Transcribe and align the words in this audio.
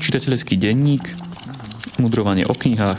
Čitateľský 0.00 0.56
denník, 0.56 1.04
mudrovanie 2.00 2.48
o 2.48 2.56
knihách, 2.56 2.98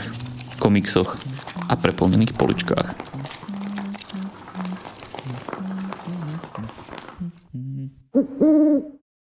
komiksoch 0.62 1.18
a 1.66 1.74
preplnených 1.74 2.32
poličkách. 2.38 3.01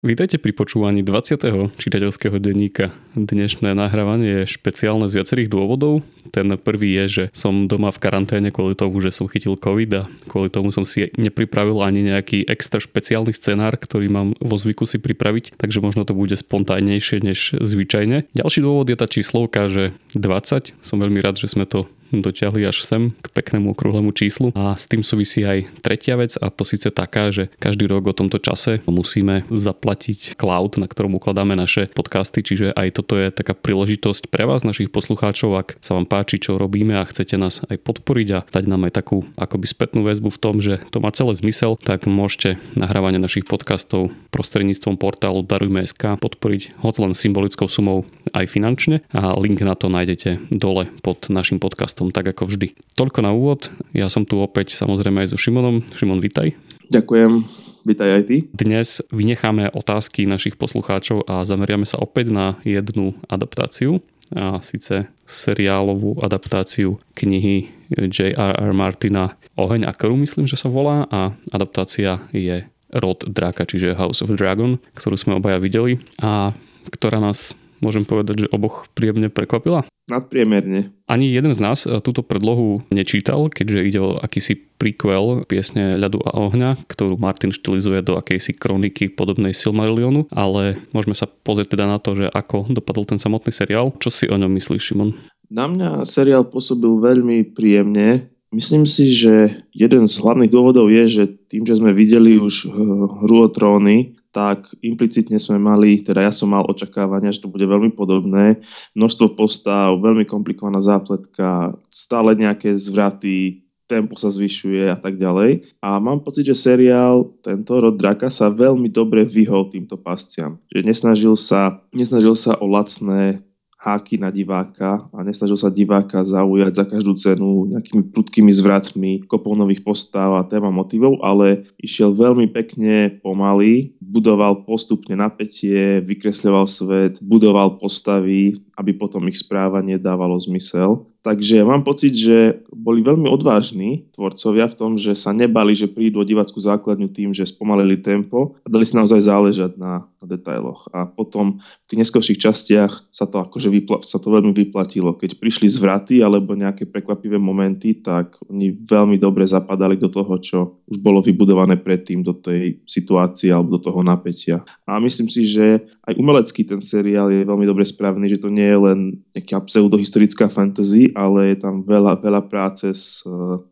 Vítajte 0.07 0.39
pri 0.39 0.55
počúvaní 0.55 1.03
20. 1.03 1.75
čitateľského 1.83 2.39
denníka. 2.39 2.95
Dnešné 3.19 3.75
nahrávanie 3.75 4.47
je 4.47 4.55
špeciálne 4.55 5.11
z 5.11 5.19
viacerých 5.19 5.51
dôvodov. 5.51 6.07
Ten 6.31 6.47
prvý 6.63 6.95
je, 7.03 7.05
že 7.11 7.25
som 7.35 7.67
doma 7.67 7.91
v 7.91 7.99
karanténe 7.99 8.55
kvôli 8.55 8.79
tomu, 8.79 9.03
že 9.03 9.11
som 9.11 9.27
chytil 9.27 9.59
COVID 9.59 9.91
a 9.99 10.07
kvôli 10.31 10.47
tomu 10.47 10.71
som 10.71 10.87
si 10.87 11.11
nepripravil 11.19 11.83
ani 11.83 12.07
nejaký 12.07 12.47
extra 12.47 12.79
špeciálny 12.79 13.35
scenár, 13.35 13.75
ktorý 13.75 14.07
mám 14.07 14.39
vo 14.39 14.55
zvyku 14.55 14.87
si 14.87 15.03
pripraviť, 15.03 15.59
takže 15.59 15.83
možno 15.83 16.07
to 16.07 16.15
bude 16.15 16.39
spontánnejšie 16.39 17.27
než 17.27 17.59
zvyčajne. 17.59 18.31
Ďalší 18.31 18.63
dôvod 18.63 18.87
je 18.87 18.95
tá 18.95 19.11
číslovka, 19.11 19.67
že 19.67 19.91
20. 20.15 20.87
Som 20.87 21.03
veľmi 21.03 21.19
rád, 21.19 21.43
že 21.43 21.51
sme 21.51 21.67
to 21.67 21.91
dotiahli 22.13 22.67
až 22.67 22.85
sem 22.85 23.15
k 23.15 23.27
peknému 23.33 23.73
okrúhlemu 23.73 24.13
číslu. 24.13 24.53
A 24.55 24.75
s 24.77 24.87
tým 24.87 25.03
súvisí 25.03 25.43
aj 25.43 25.67
tretia 25.81 26.15
vec 26.19 26.35
a 26.39 26.51
to 26.53 26.63
síce 26.63 26.91
taká, 26.93 27.31
že 27.35 27.51
každý 27.59 27.89
rok 27.89 28.11
o 28.11 28.17
tomto 28.17 28.39
čase 28.39 28.85
musíme 28.87 29.45
zaplatiť 29.51 30.39
cloud, 30.39 30.79
na 30.79 30.87
ktorom 30.87 31.19
ukladáme 31.19 31.55
naše 31.57 31.89
podcasty, 31.93 32.43
čiže 32.43 32.73
aj 32.73 33.03
toto 33.03 33.19
je 33.19 33.33
taká 33.33 33.53
príležitosť 33.57 34.29
pre 34.31 34.47
vás, 34.47 34.63
našich 34.63 34.91
poslucháčov, 34.93 35.51
ak 35.57 35.69
sa 35.83 35.97
vám 35.97 36.07
páči, 36.07 36.39
čo 36.39 36.59
robíme 36.61 36.97
a 36.99 37.09
chcete 37.09 37.37
nás 37.41 37.63
aj 37.67 37.81
podporiť 37.83 38.29
a 38.37 38.39
dať 38.49 38.65
nám 38.67 38.89
aj 38.91 38.93
takú 38.95 39.27
akoby 39.37 39.67
spätnú 39.67 40.07
väzbu 40.07 40.29
v 40.33 40.41
tom, 40.43 40.55
že 40.59 40.81
to 40.91 40.99
má 41.03 41.11
celé 41.13 41.33
zmysel, 41.35 41.79
tak 41.81 42.05
môžete 42.09 42.61
nahrávanie 42.75 43.21
našich 43.23 43.49
podcastov 43.49 44.13
prostredníctvom 44.31 45.01
portálu 45.01 45.41
Darujme.sk 45.47 46.19
podporiť 46.19 46.83
hoď 46.85 46.95
len 47.09 47.13
symbolickou 47.17 47.69
sumou 47.71 48.05
aj 48.37 48.47
finančne 48.51 49.01
a 49.17 49.33
link 49.39 49.63
na 49.65 49.73
to 49.79 49.89
nájdete 49.89 50.53
dole 50.53 50.91
pod 51.01 51.33
našim 51.33 51.57
podcastom 51.57 51.96
podcastom, 51.97 52.13
tak 52.13 52.29
ako 52.37 52.45
vždy. 52.53 52.77
Toľko 52.93 53.25
na 53.25 53.33
úvod. 53.33 53.73
Ja 53.97 54.13
som 54.13 54.29
tu 54.29 54.37
opäť 54.37 54.77
samozrejme 54.77 55.25
aj 55.25 55.33
so 55.33 55.41
Šimonom. 55.41 55.81
Šimon, 55.97 56.21
vitaj. 56.21 56.53
Ďakujem. 56.93 57.41
Vítaj 57.89 58.11
aj 58.21 58.23
ty. 58.29 58.37
Dnes 58.53 59.01
vynecháme 59.09 59.73
otázky 59.73 60.29
našich 60.29 60.61
poslucháčov 60.61 61.25
a 61.25 61.41
zameriame 61.49 61.89
sa 61.89 61.97
opäť 61.97 62.29
na 62.29 62.61
jednu 62.69 63.17
adaptáciu 63.33 64.05
a 64.29 64.61
síce 64.61 65.09
seriálovú 65.25 66.21
adaptáciu 66.21 67.01
knihy 67.17 67.73
J.R.R. 67.89 68.71
Martina 68.77 69.39
Oheň 69.57 69.89
a 69.89 69.97
krv, 69.97 70.21
myslím, 70.21 70.45
že 70.45 70.61
sa 70.61 70.69
volá 70.69 71.09
a 71.09 71.33
adaptácia 71.49 72.21
je 72.35 72.67
Rod 72.93 73.25
Draka, 73.25 73.65
čiže 73.65 73.97
House 73.97 74.21
of 74.21 74.35
Dragon, 74.37 74.77
ktorú 74.99 75.17
sme 75.17 75.39
obaja 75.39 75.63
videli 75.63 76.03
a 76.21 76.53
ktorá 76.91 77.23
nás 77.23 77.57
môžem 77.85 78.07
povedať, 78.07 78.47
že 78.47 78.53
oboch 78.53 78.89
príjemne 78.97 79.29
prekvapila? 79.29 79.85
Nadpriemerne. 80.07 80.95
Ani 81.11 81.35
jeden 81.35 81.51
z 81.51 81.59
nás 81.59 81.83
e, 81.83 81.99
túto 81.99 82.23
predlohu 82.23 82.87
nečítal, 82.95 83.51
keďže 83.51 83.81
ide 83.83 84.01
o 84.01 84.15
akýsi 84.23 84.55
prequel 84.55 85.43
piesne 85.51 85.99
Ľadu 85.99 86.23
a 86.23 86.31
ohňa, 86.47 86.87
ktorú 86.87 87.19
Martin 87.19 87.51
štilizuje 87.51 88.07
do 88.07 88.15
akejsi 88.15 88.55
kroniky 88.55 89.11
podobnej 89.11 89.51
Silmarillionu, 89.51 90.31
ale 90.31 90.79
môžeme 90.95 91.19
sa 91.19 91.27
pozrieť 91.27 91.75
teda 91.75 91.91
na 91.91 91.99
to, 91.99 92.15
že 92.15 92.31
ako 92.31 92.71
dopadol 92.71 93.03
ten 93.03 93.19
samotný 93.19 93.51
seriál. 93.51 93.91
Čo 93.99 94.15
si 94.15 94.25
o 94.31 94.39
ňom 94.39 94.51
myslíš, 94.55 94.95
Šimon? 94.95 95.11
Na 95.51 95.67
mňa 95.71 96.07
seriál 96.07 96.47
pôsobil 96.47 96.91
veľmi 97.03 97.55
príjemne. 97.55 98.31
Myslím 98.55 98.87
si, 98.87 99.11
že 99.11 99.63
jeden 99.75 100.07
z 100.07 100.15
hlavných 100.23 100.55
dôvodov 100.55 100.87
je, 100.87 101.05
že 101.07 101.25
tým, 101.51 101.67
že 101.67 101.83
sme 101.83 101.91
videli 101.91 102.39
už 102.39 102.67
e, 102.67 102.79
hru 103.27 103.37
o 103.43 103.49
tróny, 103.51 104.16
tak 104.37 104.69
implicitne 104.85 105.41
sme 105.41 105.57
mali, 105.57 106.05
teda 106.05 106.21
ja 106.21 106.29
som 106.29 106.53
mal 106.53 106.69
očakávania, 106.69 107.33
že 107.33 107.41
to 107.41 107.49
bude 107.49 107.65
veľmi 107.65 107.97
podobné. 107.97 108.61
Množstvo 108.93 109.33
postav, 109.33 109.97
veľmi 109.97 110.29
komplikovaná 110.29 110.85
zápletka, 110.85 111.73
stále 111.89 112.37
nejaké 112.37 112.77
zvraty, 112.77 113.65
tempo 113.89 114.19
sa 114.19 114.29
zvyšuje 114.29 114.93
a 114.93 114.99
tak 114.99 115.17
ďalej. 115.17 115.79
A 115.81 116.03
mám 116.03 116.21
pocit, 116.21 116.45
že 116.45 116.59
seriál, 116.59 117.33
tento 117.41 117.73
rod 117.79 117.97
draka 117.97 118.29
sa 118.29 118.53
veľmi 118.53 118.91
dobre 118.93 119.25
vyhol 119.25 119.73
týmto 119.73 119.97
pasciam. 119.97 120.61
Že 120.75 120.85
nesnažil 120.85 121.35
sa, 121.39 121.81
nesnažil 121.95 122.35
sa 122.37 122.59
o 122.61 122.67
lacné 122.69 123.46
háky 123.87 124.19
na 124.19 124.35
diváka 124.35 124.99
a 125.15 125.23
nesnažil 125.23 125.55
sa 125.55 125.71
diváka 125.71 126.27
zaujať 126.27 126.73
za 126.75 126.85
každú 126.91 127.15
cenu 127.15 127.71
nejakými 127.71 128.11
prudkými 128.11 128.51
zvratmi, 128.51 129.23
kopou 129.31 129.55
nových 129.55 129.87
postav 129.87 130.35
a 130.35 130.43
téma 130.43 130.75
motivov, 130.75 131.23
ale 131.23 131.63
išiel 131.79 132.11
veľmi 132.11 132.51
pekne 132.51 133.15
pomaly, 133.23 133.95
budoval 134.03 134.67
postupne 134.67 135.15
napätie, 135.15 136.03
vykresľoval 136.03 136.67
svet, 136.67 137.23
budoval 137.23 137.79
postavy, 137.79 138.59
aby 138.77 138.93
potom 138.93 139.25
ich 139.27 139.41
správanie 139.41 139.97
dávalo 139.97 140.37
zmysel. 140.37 141.09
Takže 141.27 141.67
mám 141.67 141.83
pocit, 141.83 142.15
že 142.15 142.63
boli 142.71 143.03
veľmi 143.03 143.27
odvážni 143.27 144.07
tvorcovia 144.15 144.71
v 144.71 144.79
tom, 144.79 144.93
že 144.95 145.19
sa 145.19 145.35
nebali, 145.35 145.75
že 145.75 145.91
prídu 145.91 146.23
o 146.23 146.29
divackú 146.29 146.55
základňu 146.55 147.11
tým, 147.11 147.35
že 147.35 147.43
spomalili 147.51 147.99
tempo 147.99 148.55
a 148.63 148.71
dali 148.71 148.87
si 148.87 148.95
naozaj 148.95 149.27
záležať 149.27 149.75
na, 149.75 150.07
na 150.23 150.27
detailoch. 150.39 150.87
A 150.95 151.03
potom 151.03 151.59
v 151.59 151.87
tých 151.91 152.07
neskôrších 152.07 152.39
častiach 152.39 153.11
sa 153.11 153.27
to, 153.27 153.43
akože 153.43 153.75
vypla- 153.75 154.07
sa 154.07 154.23
to 154.23 154.31
veľmi 154.31 154.55
vyplatilo. 154.55 155.19
Keď 155.19 155.43
prišli 155.43 155.67
zvraty 155.67 156.23
alebo 156.23 156.55
nejaké 156.55 156.87
prekvapivé 156.87 157.43
momenty, 157.43 157.99
tak 157.99 158.39
oni 158.47 158.79
veľmi 158.87 159.19
dobre 159.19 159.43
zapadali 159.51 159.99
do 159.99 160.07
toho, 160.07 160.39
čo 160.39 160.59
už 160.87 161.03
bolo 161.03 161.19
vybudované 161.19 161.75
predtým, 161.75 162.23
do 162.23 162.39
tej 162.39 162.79
situácie 162.87 163.51
alebo 163.51 163.75
do 163.75 163.81
toho 163.83 163.99
napätia. 164.07 164.63
A 164.87 165.03
myslím 165.03 165.27
si, 165.27 165.43
že 165.43 165.83
aj 166.07 166.15
umelecký 166.15 166.63
ten 166.63 166.79
seriál 166.79 167.35
je 167.35 167.43
veľmi 167.43 167.67
dobre 167.67 167.83
správny, 167.83 168.31
že 168.31 168.39
to 168.39 168.47
nie 168.47 168.66
je 168.67 168.77
len 168.77 168.99
nejaká 169.31 169.63
pseudohistorická 169.63 170.51
fantasy, 170.51 171.15
ale 171.15 171.55
je 171.55 171.57
tam 171.63 171.87
veľa, 171.87 172.19
veľa 172.19 172.43
práce 172.51 172.91
s, 172.91 173.23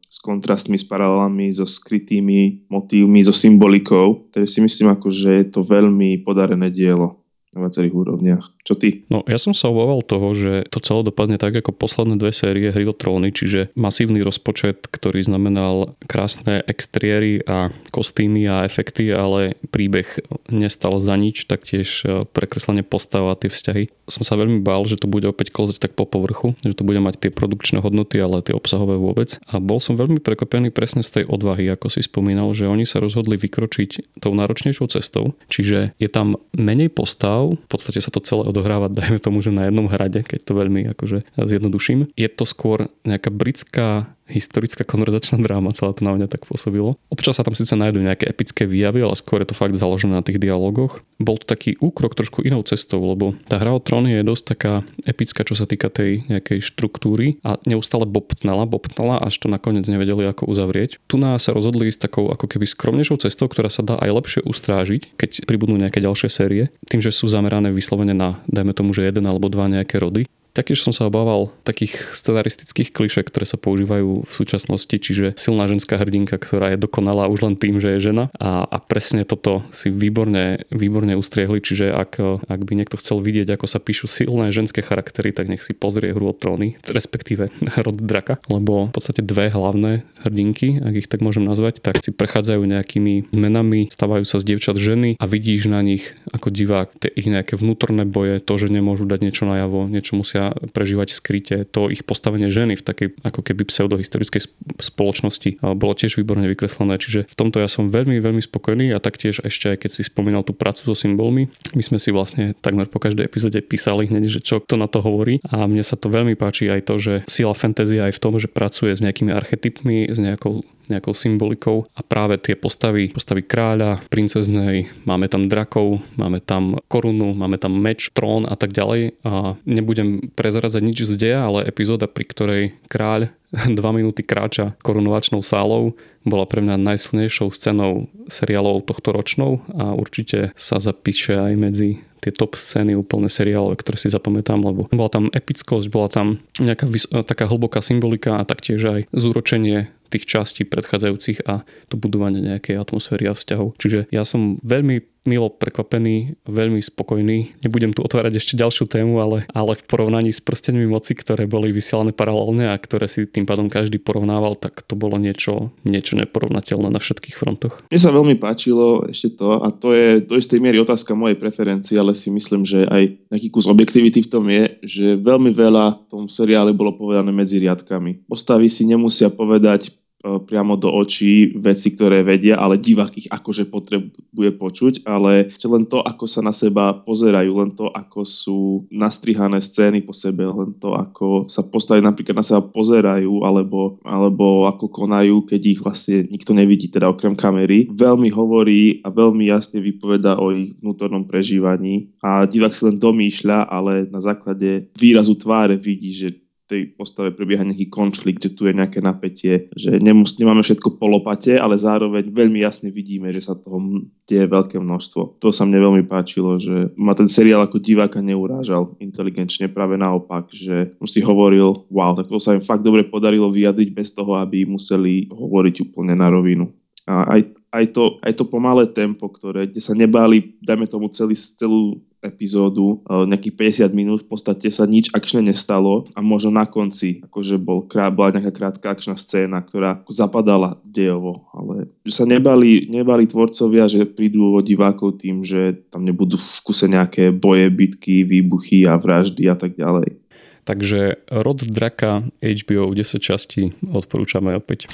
s 0.06 0.18
kontrastmi, 0.22 0.78
s 0.78 0.86
paralelami, 0.86 1.50
so 1.50 1.66
skrytými 1.66 2.70
motívmi, 2.70 3.18
so 3.26 3.34
symbolikou. 3.34 4.30
Takže 4.30 4.48
si 4.48 4.60
myslím, 4.62 4.94
ako, 4.94 5.10
že 5.10 5.30
je 5.42 5.46
to 5.50 5.66
veľmi 5.66 6.22
podarené 6.22 6.70
dielo 6.70 7.23
na 7.54 7.70
viacerých 7.70 7.94
úrovniach. 7.94 8.44
Čo 8.66 8.74
ty? 8.74 9.06
No 9.08 9.22
ja 9.30 9.38
som 9.38 9.54
sa 9.54 9.70
obával 9.70 10.02
toho, 10.02 10.34
že 10.34 10.66
to 10.68 10.82
celé 10.82 11.06
dopadne 11.06 11.38
tak 11.38 11.54
ako 11.54 11.70
posledné 11.70 12.18
dve 12.18 12.34
série 12.34 12.74
Hry 12.74 12.88
o 12.90 12.94
tróny, 12.96 13.30
čiže 13.30 13.70
masívny 13.78 14.20
rozpočet, 14.24 14.90
ktorý 14.90 15.22
znamenal 15.22 15.94
krásne 16.10 16.64
exteriéry 16.66 17.44
a 17.46 17.70
kostýmy 17.92 18.48
a 18.48 18.66
efekty, 18.66 19.14
ale 19.14 19.54
príbeh 19.70 20.08
nestal 20.50 20.98
za 20.98 21.14
nič, 21.14 21.44
taktiež 21.44 22.02
e, 22.02 22.24
prekreslenie 22.26 22.82
postav 22.82 23.28
a 23.30 23.38
tie 23.38 23.52
vzťahy. 23.52 23.92
Som 24.08 24.24
sa 24.26 24.36
veľmi 24.36 24.60
bál, 24.60 24.84
že 24.84 25.00
to 25.00 25.08
bude 25.08 25.24
opäť 25.28 25.52
klozať 25.52 25.80
tak 25.80 25.92
po 25.96 26.04
povrchu, 26.08 26.56
že 26.64 26.76
to 26.76 26.84
bude 26.84 27.00
mať 27.00 27.28
tie 27.28 27.30
produkčné 27.32 27.80
hodnoty, 27.80 28.20
ale 28.20 28.44
tie 28.44 28.56
obsahové 28.56 28.96
vôbec. 28.96 29.36
A 29.48 29.60
bol 29.60 29.80
som 29.80 29.96
veľmi 29.96 30.20
prekvapený 30.20 30.72
presne 30.72 31.04
z 31.04 31.20
tej 31.20 31.24
odvahy, 31.28 31.68
ako 31.72 31.92
si 31.92 32.04
spomínal, 32.04 32.52
že 32.56 32.68
oni 32.68 32.88
sa 32.88 33.00
rozhodli 33.00 33.36
vykročiť 33.36 34.20
tou 34.20 34.32
náročnejšou 34.32 34.88
cestou, 34.88 35.36
čiže 35.52 35.96
je 36.00 36.08
tam 36.08 36.40
menej 36.56 36.92
postav, 36.92 37.43
v 37.52 37.68
podstate 37.68 38.00
sa 38.00 38.08
to 38.08 38.24
celé 38.24 38.48
odohrávať, 38.48 38.90
dajme 38.96 39.18
tomu, 39.20 39.44
že 39.44 39.52
na 39.52 39.68
jednom 39.68 39.86
hrade, 39.86 40.24
keď 40.24 40.40
to 40.40 40.52
veľmi 40.56 40.88
akože 40.96 41.28
zjednoduším. 41.36 42.08
Je 42.16 42.28
to 42.32 42.48
skôr 42.48 42.88
nejaká 43.04 43.28
britská 43.28 44.13
historická 44.28 44.88
konverzačná 44.88 45.40
dráma, 45.40 45.76
celé 45.76 45.92
to 45.92 46.02
na 46.02 46.16
mňa 46.16 46.32
tak 46.32 46.48
pôsobilo. 46.48 46.96
Občas 47.12 47.36
sa 47.36 47.44
tam 47.44 47.52
síce 47.52 47.76
nájdú 47.76 48.00
nejaké 48.00 48.24
epické 48.28 48.64
výjavy, 48.64 49.04
ale 49.04 49.14
skôr 49.16 49.44
je 49.44 49.52
to 49.52 49.58
fakt 49.58 49.76
založené 49.76 50.16
na 50.16 50.24
tých 50.24 50.40
dialogoch. 50.40 51.04
Bol 51.20 51.36
to 51.38 51.46
taký 51.46 51.76
úkrok 51.78 52.16
trošku 52.16 52.40
inou 52.42 52.64
cestou, 52.64 53.04
lebo 53.04 53.36
tá 53.46 53.60
hra 53.60 53.76
o 53.76 53.80
tróny 53.80 54.20
je 54.20 54.22
dosť 54.24 54.44
taká 54.56 54.72
epická, 55.04 55.44
čo 55.44 55.54
sa 55.54 55.68
týka 55.68 55.92
tej 55.92 56.24
nejakej 56.26 56.64
štruktúry 56.64 57.38
a 57.44 57.60
neustále 57.68 58.08
bobtnala, 58.08 58.64
bobtnala, 58.64 59.20
až 59.20 59.36
to 59.38 59.46
nakoniec 59.52 59.84
nevedeli 59.84 60.24
ako 60.24 60.48
uzavrieť. 60.48 60.98
Tu 61.04 61.20
nás 61.20 61.44
sa 61.44 61.52
rozhodli 61.52 61.92
ísť 61.92 62.08
takou 62.08 62.32
ako 62.32 62.48
keby 62.48 62.64
skromnejšou 62.64 63.28
cestou, 63.28 63.46
ktorá 63.46 63.68
sa 63.68 63.84
dá 63.84 64.00
aj 64.00 64.10
lepšie 64.10 64.40
ustrážiť, 64.42 65.20
keď 65.20 65.44
pribudnú 65.44 65.76
nejaké 65.76 66.00
ďalšie 66.00 66.32
série, 66.32 66.72
tým, 66.88 67.04
že 67.04 67.12
sú 67.12 67.28
zamerané 67.28 67.70
vyslovene 67.70 68.16
na, 68.16 68.40
dajme 68.48 68.72
tomu, 68.72 68.96
že 68.96 69.04
jeden 69.04 69.28
alebo 69.28 69.52
dva 69.52 69.68
nejaké 69.68 70.00
rody. 70.00 70.26
Taktiež 70.54 70.86
som 70.86 70.94
sa 70.94 71.10
obával 71.10 71.50
takých 71.66 72.14
scenaristických 72.14 72.94
klišek, 72.94 73.26
ktoré 73.26 73.42
sa 73.42 73.58
používajú 73.58 74.22
v 74.22 74.30
súčasnosti, 74.30 74.94
čiže 74.94 75.34
silná 75.34 75.66
ženská 75.66 75.98
hrdinka, 75.98 76.38
ktorá 76.38 76.70
je 76.70 76.78
dokonalá 76.78 77.26
už 77.26 77.50
len 77.50 77.54
tým, 77.58 77.82
že 77.82 77.98
je 77.98 78.14
žena. 78.14 78.30
A, 78.38 78.62
a 78.62 78.78
presne 78.78 79.26
toto 79.26 79.66
si 79.74 79.90
výborne, 79.90 80.62
výborne 80.70 81.18
ustriehli, 81.18 81.58
čiže 81.58 81.90
ak, 81.90 82.22
ak 82.46 82.60
by 82.62 82.72
niekto 82.78 82.94
chcel 83.02 83.18
vidieť, 83.18 83.58
ako 83.58 83.66
sa 83.66 83.82
píšu 83.82 84.06
silné 84.06 84.54
ženské 84.54 84.78
charaktery, 84.78 85.34
tak 85.34 85.50
nech 85.50 85.58
si 85.58 85.74
pozrie 85.74 86.14
hru 86.14 86.30
o 86.30 86.34
tróny, 86.38 86.78
respektíve 86.86 87.50
rod 87.84 87.98
draka, 87.98 88.38
lebo 88.46 88.94
v 88.94 88.94
podstate 88.94 89.26
dve 89.26 89.50
hlavné 89.50 90.06
hrdinky, 90.22 90.78
ak 90.78 90.94
ich 91.02 91.10
tak 91.10 91.18
môžem 91.18 91.42
nazvať, 91.42 91.82
tak 91.82 91.98
si 91.98 92.14
prechádzajú 92.14 92.62
nejakými 92.62 93.34
zmenami, 93.34 93.90
stávajú 93.90 94.22
sa 94.22 94.38
z 94.38 94.54
dievčat 94.54 94.78
ženy 94.78 95.18
a 95.18 95.24
vidíš 95.26 95.66
na 95.66 95.82
nich 95.82 96.14
ako 96.30 96.54
divák. 96.54 96.94
Tie 97.02 97.10
ich 97.10 97.26
nejaké 97.26 97.58
vnútorné 97.58 98.06
boje, 98.06 98.38
to, 98.38 98.54
že 98.54 98.70
nemôžu 98.70 99.02
dať 99.10 99.18
niečo 99.26 99.50
najavo, 99.50 99.90
niečo 99.90 100.14
musia 100.14 100.43
snažia 100.44 100.72
prežívať 100.74 101.08
skryte 101.14 101.56
to 101.70 101.88
ich 101.88 102.02
postavenie 102.04 102.50
ženy 102.50 102.76
v 102.76 102.82
takej 102.82 103.08
ako 103.22 103.40
keby 103.40 103.62
pseudohistorickej 103.68 104.42
spoločnosti. 104.80 105.62
Bolo 105.62 105.92
tiež 105.94 106.18
výborne 106.18 106.44
vykreslené, 106.50 106.98
čiže 106.98 107.30
v 107.30 107.34
tomto 107.34 107.62
ja 107.62 107.68
som 107.70 107.88
veľmi, 107.88 108.18
veľmi 108.20 108.42
spokojný 108.42 108.92
a 108.92 108.98
taktiež 109.00 109.40
ešte 109.40 109.72
aj 109.72 109.86
keď 109.86 109.90
si 109.94 110.02
spomínal 110.04 110.42
tú 110.42 110.52
prácu 110.52 110.92
so 110.92 110.94
symbolmi, 110.96 111.48
my 111.72 111.82
sme 111.82 111.98
si 112.02 112.10
vlastne 112.10 112.52
takmer 112.58 112.90
po 112.90 113.00
každej 113.00 113.24
epizóde 113.24 113.62
písali 113.64 114.10
hneď, 114.10 114.40
že 114.40 114.40
čo 114.42 114.60
kto 114.60 114.76
na 114.76 114.90
to 114.90 115.00
hovorí. 115.00 115.40
A 115.48 115.64
mne 115.64 115.84
sa 115.86 115.94
to 115.94 116.10
veľmi 116.10 116.34
páči 116.34 116.68
aj 116.68 116.80
to, 116.90 116.94
že 116.98 117.14
sila 117.30 117.54
fantasy 117.54 118.02
aj 118.02 118.12
v 118.18 118.22
tom, 118.22 118.36
že 118.36 118.50
pracuje 118.50 118.92
s 118.92 119.00
nejakými 119.00 119.30
archetypmi, 119.30 120.10
s 120.10 120.18
nejakou 120.18 120.66
nejakou 120.88 121.16
symbolikou. 121.16 121.88
A 121.96 122.00
práve 122.04 122.40
tie 122.40 122.58
postavy, 122.58 123.08
postavy 123.12 123.44
kráľa, 123.44 124.04
princeznej, 124.08 124.88
máme 125.08 125.30
tam 125.30 125.48
drakov, 125.48 126.00
máme 126.18 126.40
tam 126.44 126.80
korunu, 126.88 127.32
máme 127.32 127.56
tam 127.56 127.76
meč, 127.76 128.10
trón 128.12 128.44
a 128.44 128.54
tak 128.58 128.72
ďalej. 128.74 129.16
A 129.24 129.56
nebudem 129.64 130.32
prezrazať 130.34 130.82
nič 130.84 130.98
z 131.04 131.14
deja, 131.16 131.40
ale 131.46 131.66
epizóda, 131.68 132.10
pri 132.10 132.24
ktorej 132.26 132.62
kráľ 132.88 133.32
2 133.78 133.78
minúty 133.94 134.26
kráča 134.26 134.74
korunovačnou 134.82 135.40
sálou 135.40 135.94
bola 136.24 136.48
pre 136.48 136.64
mňa 136.64 136.80
najsilnejšou 136.80 137.52
scénou 137.52 138.08
seriálov 138.26 138.88
tohto 138.88 139.12
ročnou 139.12 139.60
a 139.76 139.92
určite 139.94 140.50
sa 140.56 140.80
zapíše 140.80 141.36
aj 141.36 141.52
medzi 141.54 141.90
tie 142.24 142.32
top 142.32 142.56
scény 142.56 142.96
úplne 142.96 143.28
seriálové, 143.28 143.76
ktoré 143.76 144.00
si 144.00 144.08
zapamätám, 144.08 144.64
lebo 144.64 144.88
bola 144.88 145.12
tam 145.12 145.28
epickosť, 145.28 145.92
bola 145.92 146.08
tam 146.08 146.40
nejaká 146.56 146.88
vys- 146.88 147.12
taká 147.12 147.44
hlboká 147.44 147.84
symbolika 147.84 148.40
a 148.40 148.48
taktiež 148.48 148.80
aj 148.80 149.00
zúročenie 149.12 149.92
tých 150.08 150.24
častí 150.24 150.64
predchádzajúcich 150.64 151.44
a 151.44 151.68
to 151.92 152.00
budovanie 152.00 152.40
nejakej 152.40 152.80
atmosféry 152.80 153.28
a 153.28 153.36
vzťahov. 153.36 153.76
Čiže 153.76 154.08
ja 154.08 154.24
som 154.24 154.56
veľmi 154.64 155.04
milo 155.24 155.48
prekvapený, 155.48 156.36
veľmi 156.44 156.80
spokojný. 156.84 157.64
Nebudem 157.64 157.96
tu 157.96 158.04
otvárať 158.04 158.36
ešte 158.38 158.54
ďalšiu 158.60 158.84
tému, 158.88 159.20
ale, 159.20 159.48
ale 159.50 159.72
v 159.72 159.84
porovnaní 159.88 160.30
s 160.30 160.44
prstenmi 160.44 160.84
moci, 160.84 161.16
ktoré 161.16 161.48
boli 161.48 161.72
vysielané 161.72 162.12
paralelne 162.12 162.68
a 162.70 162.76
ktoré 162.76 163.08
si 163.08 163.24
tým 163.24 163.48
pádom 163.48 163.72
každý 163.72 163.96
porovnával, 163.96 164.54
tak 164.54 164.84
to 164.84 164.94
bolo 164.94 165.16
niečo, 165.16 165.72
niečo 165.82 166.20
neporovnateľné 166.20 166.92
na 166.92 167.00
všetkých 167.00 167.36
frontoch. 167.40 167.80
Mne 167.88 168.00
sa 168.00 168.12
veľmi 168.12 168.36
páčilo 168.36 169.08
ešte 169.08 169.40
to, 169.40 169.64
a 169.64 169.72
to 169.72 169.96
je 169.96 170.20
do 170.20 170.36
istej 170.36 170.60
miery 170.60 170.76
otázka 170.78 171.16
mojej 171.16 171.40
preferencie, 171.40 171.96
ale 171.96 172.12
si 172.12 172.28
myslím, 172.28 172.68
že 172.68 172.84
aj 172.84 173.32
nejaký 173.32 173.48
kus 173.48 173.66
objektivity 173.66 174.20
v 174.20 174.30
tom 174.30 174.44
je, 174.52 174.76
že 174.84 175.06
veľmi 175.18 175.50
veľa 175.50 176.04
v 176.04 176.06
tom 176.12 176.22
seriále 176.28 176.76
bolo 176.76 176.92
povedané 176.94 177.32
medzi 177.32 177.56
riadkami. 177.58 178.28
Postavy 178.28 178.68
si 178.68 178.84
nemusia 178.84 179.32
povedať 179.32 180.03
priamo 180.24 180.80
do 180.80 180.88
očí 180.88 181.52
veci, 181.60 181.92
ktoré 181.92 182.24
vedia, 182.24 182.56
ale 182.56 182.80
divák 182.80 183.12
ich 183.20 183.28
akože 183.28 183.68
potrebuje 183.68 184.50
počuť, 184.56 184.94
ale 185.04 185.52
len 185.52 185.84
to, 185.84 186.00
ako 186.00 186.24
sa 186.24 186.40
na 186.40 186.56
seba 186.56 186.96
pozerajú, 186.96 187.52
len 187.60 187.72
to, 187.76 187.92
ako 187.92 188.24
sú 188.24 188.60
nastrihané 188.88 189.60
scény 189.60 190.00
po 190.00 190.16
sebe, 190.16 190.48
len 190.48 190.76
to, 190.80 190.96
ako 190.96 191.48
sa 191.52 191.60
postaví 191.66 192.00
napríklad 192.00 192.40
na 192.40 192.46
seba 192.46 192.64
pozerajú, 192.64 193.44
alebo, 193.44 194.00
alebo 194.06 194.64
ako 194.64 194.88
konajú, 194.88 195.44
keď 195.44 195.60
ich 195.64 195.80
vlastne 195.84 196.24
nikto 196.32 196.56
nevidí, 196.56 196.88
teda 196.88 197.12
okrem 197.12 197.36
kamery, 197.36 197.90
veľmi 197.92 198.32
hovorí 198.32 199.04
a 199.04 199.12
veľmi 199.12 199.50
jasne 199.50 199.84
vypoveda 199.84 200.40
o 200.40 200.54
ich 200.54 200.72
vnútornom 200.80 201.28
prežívaní. 201.28 202.14
A 202.24 202.48
divák 202.48 202.72
si 202.72 202.88
len 202.88 202.96
domýšľa, 202.96 203.68
ale 203.68 204.08
na 204.08 204.22
základe 204.22 204.88
výrazu 204.96 205.36
tváre 205.36 205.76
vidí, 205.76 206.14
že 206.14 206.43
tej 206.64 206.96
postave 206.96 207.36
prebieha 207.36 207.60
nejaký 207.60 207.92
konflikt, 207.92 208.40
že 208.40 208.56
tu 208.56 208.64
je 208.64 208.72
nejaké 208.72 209.04
napätie, 209.04 209.68
že 209.76 210.00
nemus, 210.00 210.36
nemáme 210.40 210.64
všetko 210.64 210.96
po 210.96 211.06
lopate, 211.06 211.60
ale 211.60 211.76
zároveň 211.76 212.32
veľmi 212.32 212.64
jasne 212.64 212.88
vidíme, 212.88 213.28
že 213.36 213.44
sa 213.44 213.54
toho 213.54 213.76
deje 214.24 214.48
veľké 214.48 214.80
množstvo. 214.80 215.44
To 215.44 215.48
sa 215.52 215.68
mne 215.68 215.84
veľmi 215.84 216.04
páčilo, 216.08 216.56
že 216.56 216.88
ma 216.96 217.12
ten 217.12 217.28
seriál 217.28 217.64
ako 217.64 217.76
diváka 217.76 218.24
neurážal 218.24 218.96
inteligenčne, 218.96 219.68
práve 219.68 220.00
naopak, 220.00 220.48
že 220.48 220.96
si 221.04 221.20
hovoril, 221.20 221.84
wow, 221.92 222.16
tak 222.16 222.32
to 222.32 222.40
sa 222.40 222.56
im 222.56 222.64
fakt 222.64 222.80
dobre 222.80 223.04
podarilo 223.04 223.52
vyjadriť 223.52 223.92
bez 223.92 224.16
toho, 224.16 224.40
aby 224.40 224.64
museli 224.64 225.28
hovoriť 225.28 225.92
úplne 225.92 226.16
na 226.16 226.32
rovinu. 226.32 226.72
A 227.04 227.36
aj, 227.36 227.40
aj, 227.68 227.86
to, 227.92 228.16
aj 228.24 228.32
to 228.32 228.48
pomalé 228.48 228.88
tempo, 228.88 229.28
ktoré, 229.28 229.68
kde 229.68 229.80
sa 229.84 229.92
nebáli, 229.92 230.56
dajme 230.64 230.88
tomu 230.88 231.12
celý, 231.12 231.36
celú 231.36 232.00
epizódu, 232.24 233.04
eh, 233.04 233.28
nejakých 233.28 233.54
50 233.54 233.92
minút, 233.92 234.24
v 234.24 234.32
podstate 234.32 234.72
sa 234.72 234.88
nič 234.88 235.12
akčne 235.12 235.44
nestalo 235.44 236.08
a 236.16 236.24
možno 236.24 236.56
na 236.56 236.64
konci, 236.64 237.20
akože 237.28 237.60
bol, 237.60 237.84
bola 237.86 238.34
nejaká 238.34 238.52
krátka 238.56 238.96
akčná 238.96 239.14
scéna, 239.20 239.60
ktorá 239.60 240.00
zapadala 240.08 240.80
dejovo, 240.82 241.36
ale 241.52 241.92
že 242.08 242.12
sa 242.16 242.24
nebali, 242.24 242.88
nebali 242.88 243.28
tvorcovia, 243.28 243.86
že 243.86 244.08
prídu 244.08 244.56
o 244.56 244.64
divákov 244.64 245.20
tým, 245.20 245.44
že 245.44 245.84
tam 245.92 246.08
nebudú 246.08 246.40
v 246.40 246.58
kuse 246.64 246.88
nejaké 246.88 247.30
boje, 247.30 247.68
bitky, 247.68 248.24
výbuchy 248.24 248.88
a 248.88 248.96
vraždy 248.96 249.44
a 249.52 249.56
tak 249.60 249.76
ďalej. 249.76 250.24
Takže 250.64 251.28
Rod 251.28 251.60
Draka 251.68 252.24
HBO 252.40 252.88
10 252.96 253.20
časti 253.20 253.76
odporúčame 253.84 254.56
opäť. 254.56 254.88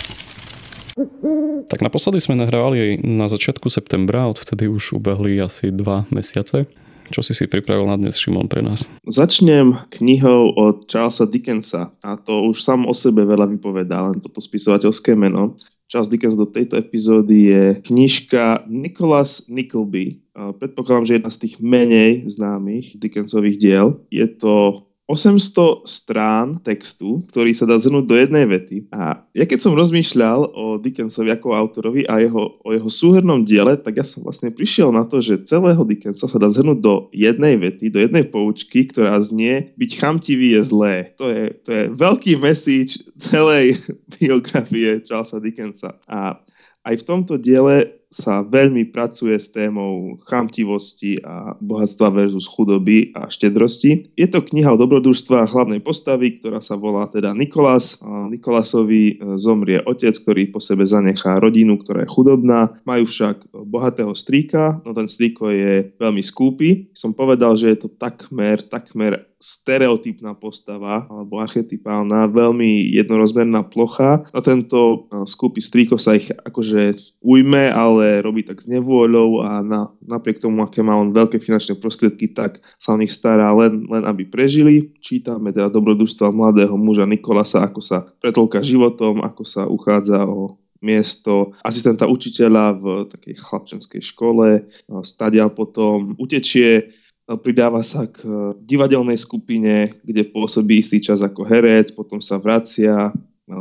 Tak 1.71 1.79
naposledy 1.87 2.19
sme 2.19 2.35
nahrávali 2.35 2.99
na 3.07 3.31
začiatku 3.31 3.71
septembra, 3.71 4.27
odvtedy 4.27 4.67
už 4.67 4.99
ubehli 4.99 5.39
asi 5.39 5.71
dva 5.71 6.03
mesiace. 6.11 6.67
Čo 7.11 7.27
si 7.27 7.35
si 7.35 7.51
pripravil 7.51 7.91
na 7.91 7.99
dnes, 7.99 8.23
Šimon, 8.23 8.47
pre 8.47 8.63
nás? 8.63 8.87
Začnem 9.03 9.75
knihou 9.91 10.55
od 10.55 10.87
Charlesa 10.87 11.27
Dickensa 11.27 11.91
a 12.07 12.15
to 12.15 12.47
už 12.47 12.63
sám 12.63 12.87
o 12.87 12.95
sebe 12.95 13.27
veľa 13.27 13.51
vypovedá, 13.51 14.07
len 14.07 14.23
toto 14.23 14.39
spisovateľské 14.39 15.19
meno. 15.19 15.59
Charles 15.91 16.07
Dickens 16.07 16.39
do 16.39 16.47
tejto 16.47 16.79
epizódy 16.79 17.51
je 17.51 17.65
knižka 17.83 18.63
Nicholas 18.71 19.51
Nickleby. 19.51 20.23
Predpokladám, 20.63 21.03
že 21.03 21.17
jedna 21.19 21.35
z 21.35 21.41
tých 21.43 21.59
menej 21.59 22.31
známych 22.31 22.95
Dickensových 22.95 23.59
diel. 23.59 23.99
Je 24.15 24.31
to 24.31 24.87
800 25.11 25.91
strán 25.91 26.63
textu, 26.63 27.19
ktorý 27.27 27.51
sa 27.51 27.67
dá 27.67 27.75
zhrnúť 27.75 28.07
do 28.07 28.15
jednej 28.15 28.47
vety. 28.47 28.87
A 28.95 29.27
ja 29.35 29.43
keď 29.43 29.67
som 29.67 29.75
rozmýšľal 29.75 30.55
o 30.55 30.79
Dickensovi 30.79 31.35
ako 31.35 31.51
autorovi 31.51 32.07
a 32.07 32.23
jeho, 32.23 32.63
o 32.63 32.69
jeho 32.71 32.87
súhrnom 32.87 33.43
diele, 33.43 33.75
tak 33.75 33.99
ja 33.99 34.07
som 34.07 34.23
vlastne 34.23 34.55
prišiel 34.55 34.95
na 34.95 35.03
to, 35.03 35.19
že 35.19 35.43
celého 35.51 35.83
Dickensa 35.83 36.31
sa 36.31 36.39
dá 36.39 36.47
zhrnúť 36.47 36.79
do 36.79 37.11
jednej 37.11 37.59
vety, 37.59 37.91
do 37.91 37.99
jednej 37.99 38.23
poučky, 38.23 38.87
ktorá 38.87 39.19
znie 39.19 39.75
byť 39.75 39.91
chamtivý 39.99 40.55
je 40.55 40.63
zlé. 40.63 40.95
To 41.19 41.27
je, 41.27 41.59
to 41.67 41.71
je 41.75 41.83
veľký 41.91 42.39
message 42.39 43.03
celej 43.19 43.83
biografie 44.15 45.03
Charlesa 45.03 45.43
Dickensa. 45.43 45.99
A 46.07 46.39
aj 46.85 46.95
v 47.01 47.07
tomto 47.07 47.37
diele 47.37 48.01
sa 48.11 48.43
veľmi 48.43 48.91
pracuje 48.91 49.39
s 49.39 49.55
témou 49.55 50.19
chamtivosti 50.27 51.23
a 51.23 51.55
bohatstva 51.63 52.11
versus 52.11 52.51
chudoby 52.51 53.15
a 53.15 53.31
štedrosti. 53.31 54.11
Je 54.19 54.27
to 54.27 54.43
kniha 54.43 54.75
o 54.75 54.81
dobrodružstva 54.83 55.47
hlavnej 55.47 55.79
postavy, 55.79 56.43
ktorá 56.43 56.59
sa 56.59 56.75
volá 56.75 57.07
teda 57.07 57.31
Nikolás. 57.31 58.03
Nikolasovi 58.03 59.03
e, 59.07 59.39
zomrie 59.39 59.79
otec, 59.87 60.19
ktorý 60.19 60.51
po 60.51 60.59
sebe 60.59 60.83
zanechá 60.83 61.39
rodinu, 61.39 61.79
ktorá 61.79 62.03
je 62.03 62.11
chudobná. 62.11 62.75
Majú 62.83 63.07
však 63.07 63.55
bohatého 63.71 64.11
strýka, 64.11 64.83
no 64.83 64.91
ten 64.91 65.07
strýko 65.07 65.55
je 65.55 65.95
veľmi 65.95 66.23
skúpy. 66.27 66.91
Som 66.91 67.15
povedal, 67.15 67.55
že 67.55 67.79
je 67.79 67.87
to 67.87 67.89
takmer, 67.95 68.59
takmer 68.59 69.30
stereotypná 69.41 70.37
postava 70.37 71.09
alebo 71.09 71.41
archetypálna, 71.41 72.29
veľmi 72.29 72.93
jednorozmerná 72.93 73.65
plocha. 73.73 74.29
A 74.37 74.39
tento 74.45 75.09
e, 75.09 75.25
skúpy 75.25 75.65
strýko 75.65 75.97
sa 75.97 76.21
ich 76.21 76.29
akože 76.29 77.17
ujme, 77.25 77.73
ale 77.73 78.21
robí 78.21 78.45
tak 78.45 78.61
s 78.61 78.69
nevôľou 78.69 79.41
a 79.41 79.65
na, 79.65 79.89
napriek 80.05 80.45
tomu, 80.45 80.61
aké 80.61 80.85
má 80.85 80.95
on 81.01 81.17
veľké 81.17 81.41
finančné 81.41 81.81
prostriedky, 81.81 82.37
tak 82.37 82.61
sa 82.77 82.93
o 82.93 83.01
nich 83.01 83.11
stará 83.11 83.49
len, 83.57 83.89
len 83.89 84.05
aby 84.05 84.29
prežili. 84.29 84.93
Čítame 85.01 85.57
teda 85.57 85.73
dobrodružstva 85.73 86.29
mladého 86.29 86.77
muža 86.77 87.09
Nikolasa, 87.09 87.65
ako 87.65 87.81
sa 87.81 88.05
pretolka 88.21 88.61
životom, 88.61 89.25
ako 89.25 89.43
sa 89.49 89.65
uchádza 89.65 90.29
o 90.29 90.61
miesto 90.81 91.53
asistenta 91.61 92.09
učiteľa 92.09 92.65
v 92.81 92.85
takej 93.13 93.35
chlapčenskej 93.37 94.03
škole. 94.05 94.65
Stadia 95.05 95.49
potom 95.53 96.17
utečie 96.17 96.93
pridáva 97.39 97.85
sa 97.85 98.11
k 98.11 98.27
e, 98.27 98.59
divadelnej 98.65 99.15
skupine, 99.15 99.95
kde 100.03 100.27
pôsobí 100.27 100.83
istý 100.83 100.99
čas 100.99 101.23
ako 101.23 101.47
herec, 101.47 101.95
potom 101.95 102.19
sa 102.19 102.43
vracia 102.43 103.11
e, 103.11 103.13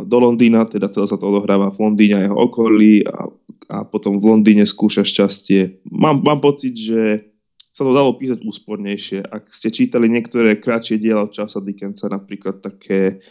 do 0.07 0.17
Londýna, 0.17 0.65
teda 0.65 0.89
celé 0.89 1.05
sa 1.05 1.19
to 1.19 1.29
odohráva 1.29 1.69
v 1.69 1.81
Londýne 1.83 2.15
a 2.17 2.25
jeho 2.25 2.37
okolí 2.39 3.05
a, 3.05 3.29
a 3.69 3.77
potom 3.85 4.17
v 4.17 4.25
Londýne 4.25 4.65
skúša 4.65 5.05
šťastie. 5.05 5.85
Mám, 5.91 6.25
mám 6.25 6.39
pocit, 6.41 6.73
že 6.73 7.29
sa 7.69 7.85
to 7.85 7.93
dalo 7.93 8.17
písať 8.17 8.41
úspornejšie. 8.41 9.29
Ak 9.29 9.53
ste 9.53 9.69
čítali 9.69 10.09
niektoré 10.09 10.57
kratšie 10.57 10.97
diela 10.97 11.29
od 11.29 11.31
časa 11.31 11.61
Dickensa, 11.61 12.09
napríklad 12.09 12.65
také 12.65 13.21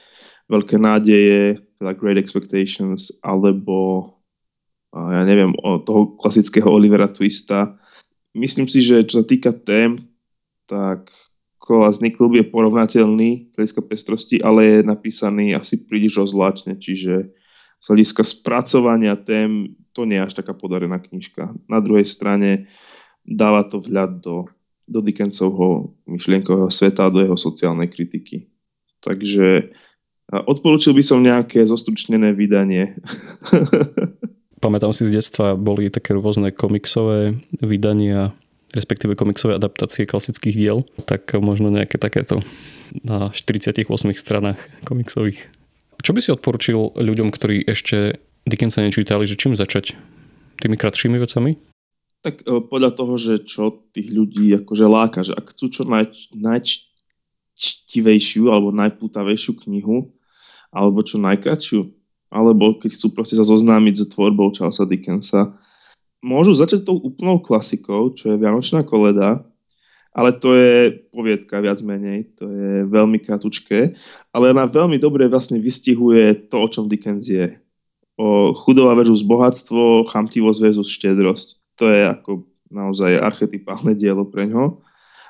Veľké 0.49 0.81
nádeje, 0.81 1.61
teda 1.77 1.93
Great 1.93 2.17
Expectations, 2.17 3.13
alebo 3.21 4.09
ja 4.97 5.21
neviem, 5.29 5.53
o 5.61 5.77
toho 5.85 6.17
klasického 6.17 6.65
Olivera 6.65 7.05
Twista. 7.05 7.77
Myslím 8.33 8.65
si, 8.65 8.81
že 8.81 9.05
čo 9.05 9.21
sa 9.21 9.25
týka 9.29 9.53
tém, 9.53 10.08
tak 10.69 11.09
Kolas 11.59 11.99
Niklub 11.99 12.39
je 12.39 12.47
porovnateľný 12.47 13.51
z 13.51 13.55
hľadiska 13.57 13.83
pestrosti, 13.89 14.37
ale 14.39 14.61
je 14.65 14.79
napísaný 14.87 15.59
asi 15.59 15.89
príliš 15.89 16.23
rozvláčne, 16.23 16.79
čiže 16.79 17.35
z 17.79 17.85
hľadiska 17.85 18.23
spracovania 18.23 19.19
tém 19.19 19.75
to 19.97 20.07
nie 20.07 20.21
je 20.21 20.27
až 20.31 20.35
taká 20.39 20.55
podarená 20.55 21.03
knižka. 21.03 21.51
Na 21.67 21.83
druhej 21.83 22.07
strane 22.07 22.71
dáva 23.27 23.67
to 23.67 23.83
vhľad 23.83 24.23
do, 24.23 24.47
do 24.87 25.03
Dickensovho 25.03 25.99
myšlienkového 26.07 26.71
sveta 26.71 27.11
a 27.11 27.13
do 27.13 27.19
jeho 27.19 27.35
sociálnej 27.35 27.91
kritiky. 27.91 28.47
Takže 29.03 29.75
odporúčil 30.31 30.95
by 30.95 31.03
som 31.03 31.23
nejaké 31.23 31.67
zostručnené 31.67 32.35
vydanie. 32.35 32.95
Pamätám 34.65 34.91
si 34.91 35.07
z 35.07 35.23
detstva, 35.23 35.55
boli 35.55 35.87
také 35.87 36.19
rôzne 36.19 36.51
komiksové 36.51 37.39
vydania, 37.63 38.35
respektíve 38.79 39.19
komiksové 39.19 39.59
adaptácie 39.59 40.07
klasických 40.07 40.55
diel, 40.55 40.79
tak 41.05 41.35
možno 41.37 41.75
nejaké 41.75 41.99
takéto 41.99 42.41
na 43.05 43.35
48 43.35 43.85
stranách 44.15 44.63
komiksových. 44.87 45.51
Čo 45.99 46.15
by 46.15 46.21
si 46.23 46.31
odporučil 46.31 46.95
ľuďom, 46.95 47.35
ktorí 47.35 47.67
ešte 47.67 48.23
Dickensa 48.47 48.87
nečítali, 48.87 49.27
že 49.27 49.37
čím 49.37 49.59
začať? 49.59 49.99
Tými 50.59 50.79
kratšími 50.79 51.19
vecami? 51.19 51.59
Tak 52.23 52.47
e, 52.47 52.61
podľa 52.67 52.91
toho, 52.99 53.19
že 53.19 53.39
čo 53.47 53.71
tých 53.95 54.11
ľudí 54.11 54.51
akože 54.63 54.87
láka, 54.89 55.23
že 55.23 55.35
ak 55.35 55.51
chcú 55.55 55.69
čo 55.71 55.83
naj, 55.87 56.35
najčtivejšiu 56.35 58.51
alebo 58.51 58.75
najpútavejšiu 58.75 59.55
knihu, 59.67 60.11
alebo 60.75 61.03
čo 61.07 61.19
najkračšiu, 61.23 61.81
alebo 62.29 62.77
keď 62.77 62.93
chcú 62.95 63.15
proste 63.15 63.39
sa 63.39 63.47
zoznámiť 63.47 63.95
s 63.95 64.05
tvorbou 64.13 64.53
Charlesa 64.53 64.85
Dickensa, 64.85 65.55
môžu 66.25 66.55
začať 66.55 66.87
tou 66.87 66.99
úplnou 66.99 67.39
klasikou, 67.39 68.11
čo 68.15 68.35
je 68.35 68.41
Vianočná 68.41 68.83
koleda, 68.83 69.43
ale 70.19 70.35
to 70.35 70.51
je 70.57 70.99
poviedka 71.15 71.63
viac 71.63 71.79
menej, 71.85 72.35
to 72.35 72.51
je 72.51 72.73
veľmi 72.91 73.23
kratučké, 73.23 73.95
ale 74.35 74.51
ona 74.51 74.67
veľmi 74.67 74.99
dobre 74.99 75.31
vlastne 75.31 75.63
vystihuje 75.63 76.51
to, 76.51 76.57
o 76.59 76.67
čom 76.67 76.91
Dickens 76.91 77.31
je. 77.31 77.55
O 78.19 78.51
chudobá 78.51 78.99
versus 78.99 79.23
bohatstvo, 79.23 80.11
chamtivosť 80.11 80.59
versus 80.59 80.91
štedrosť. 80.91 81.79
To 81.79 81.87
je 81.87 82.03
ako 82.03 82.31
naozaj 82.67 83.15
archetypálne 83.15 83.95
dielo 83.95 84.27
pre 84.27 84.51
ňo. 84.51 84.83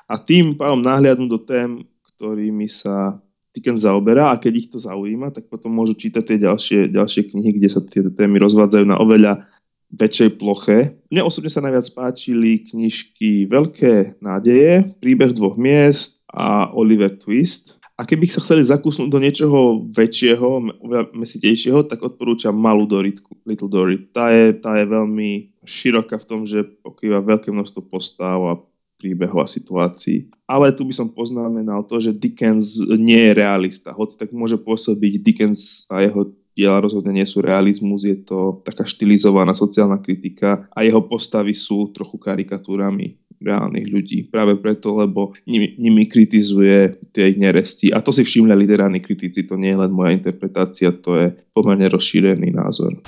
A 0.09 0.17
tým 0.17 0.57
pádom 0.57 0.81
nahliadnú 0.81 1.29
do 1.29 1.37
tém, 1.37 1.85
ktorými 2.17 2.65
sa 2.65 3.21
Dickens 3.53 3.85
zaoberá 3.85 4.33
a 4.33 4.41
keď 4.41 4.53
ich 4.57 4.69
to 4.73 4.81
zaujíma, 4.81 5.29
tak 5.29 5.49
potom 5.53 5.69
môžu 5.69 5.97
čítať 5.97 6.23
tie 6.25 6.37
ďalšie, 6.41 6.79
ďalšie 6.89 7.29
knihy, 7.29 7.61
kde 7.61 7.69
sa 7.69 7.81
tie 7.85 8.01
témy 8.05 8.41
rozvádzajú 8.41 8.85
na 8.89 8.97
oveľa 8.97 9.45
väčšej 9.93 10.29
ploche. 10.37 10.93
Mne 11.09 11.25
osobne 11.25 11.49
sa 11.49 11.65
najviac 11.65 11.89
páčili 11.93 12.61
knižky 12.69 13.49
Veľké 13.49 14.21
nádeje, 14.21 14.85
Príbeh 15.01 15.33
dvoch 15.33 15.57
miest 15.57 16.21
a 16.29 16.69
Oliver 16.73 17.09
Twist. 17.17 17.79
A 17.99 18.07
keby 18.07 18.31
sa 18.31 18.39
chceli 18.39 18.63
zakúsnuť 18.63 19.11
do 19.11 19.19
niečoho 19.19 19.83
väčšieho, 19.91 20.79
mesitejšieho, 21.11 21.83
tak 21.83 21.99
odporúčam 21.99 22.55
Malú 22.55 22.87
Doritku, 22.87 23.35
Little 23.43 23.67
Dorit. 23.67 24.15
Tá 24.15 24.31
je, 24.31 24.55
tá 24.55 24.79
je 24.79 24.87
veľmi 24.87 25.59
široká 25.67 26.15
v 26.15 26.27
tom, 26.29 26.47
že 26.47 26.63
pokrýva 26.79 27.19
veľké 27.19 27.51
množstvo 27.51 27.91
postav 27.91 28.39
a 28.47 28.55
príbehov 28.99 29.43
a 29.43 29.51
situácií. 29.51 30.31
Ale 30.47 30.71
tu 30.71 30.87
by 30.87 30.95
som 30.95 31.11
poznamenal 31.11 31.83
to, 31.87 31.99
že 31.99 32.15
Dickens 32.15 32.79
nie 32.87 33.31
je 33.31 33.35
realista. 33.35 33.91
Hoci 33.91 34.15
tak 34.15 34.31
môže 34.31 34.55
pôsobiť 34.59 35.19
Dickens 35.19 35.83
a 35.91 35.99
jeho 35.99 36.31
diela 36.59 36.83
rozhodne 36.83 37.15
nie 37.15 37.23
sú 37.23 37.39
realizmus, 37.39 38.03
je 38.03 38.19
to 38.19 38.59
taká 38.67 38.83
štilizovaná 38.83 39.55
sociálna 39.55 40.03
kritika 40.03 40.67
a 40.75 40.83
jeho 40.83 40.99
postavy 41.07 41.55
sú 41.55 41.95
trochu 41.95 42.19
karikatúrami 42.19 43.15
reálnych 43.39 43.87
ľudí. 43.87 44.27
Práve 44.27 44.59
preto, 44.59 44.99
lebo 44.99 45.31
nimi, 45.47 45.79
nimi 45.79 46.03
kritizuje 46.11 46.99
tie 47.15 47.31
ich 47.31 47.39
neresti. 47.39 47.95
A 47.95 48.03
to 48.03 48.11
si 48.11 48.27
všimli 48.27 48.51
literárni 48.51 48.99
kritici, 48.99 49.47
to 49.47 49.55
nie 49.55 49.71
je 49.71 49.79
len 49.79 49.95
moja 49.95 50.11
interpretácia, 50.11 50.91
to 50.91 51.15
je 51.15 51.27
pomerne 51.55 51.87
rozšírený 51.87 52.51
názor. 52.51 52.99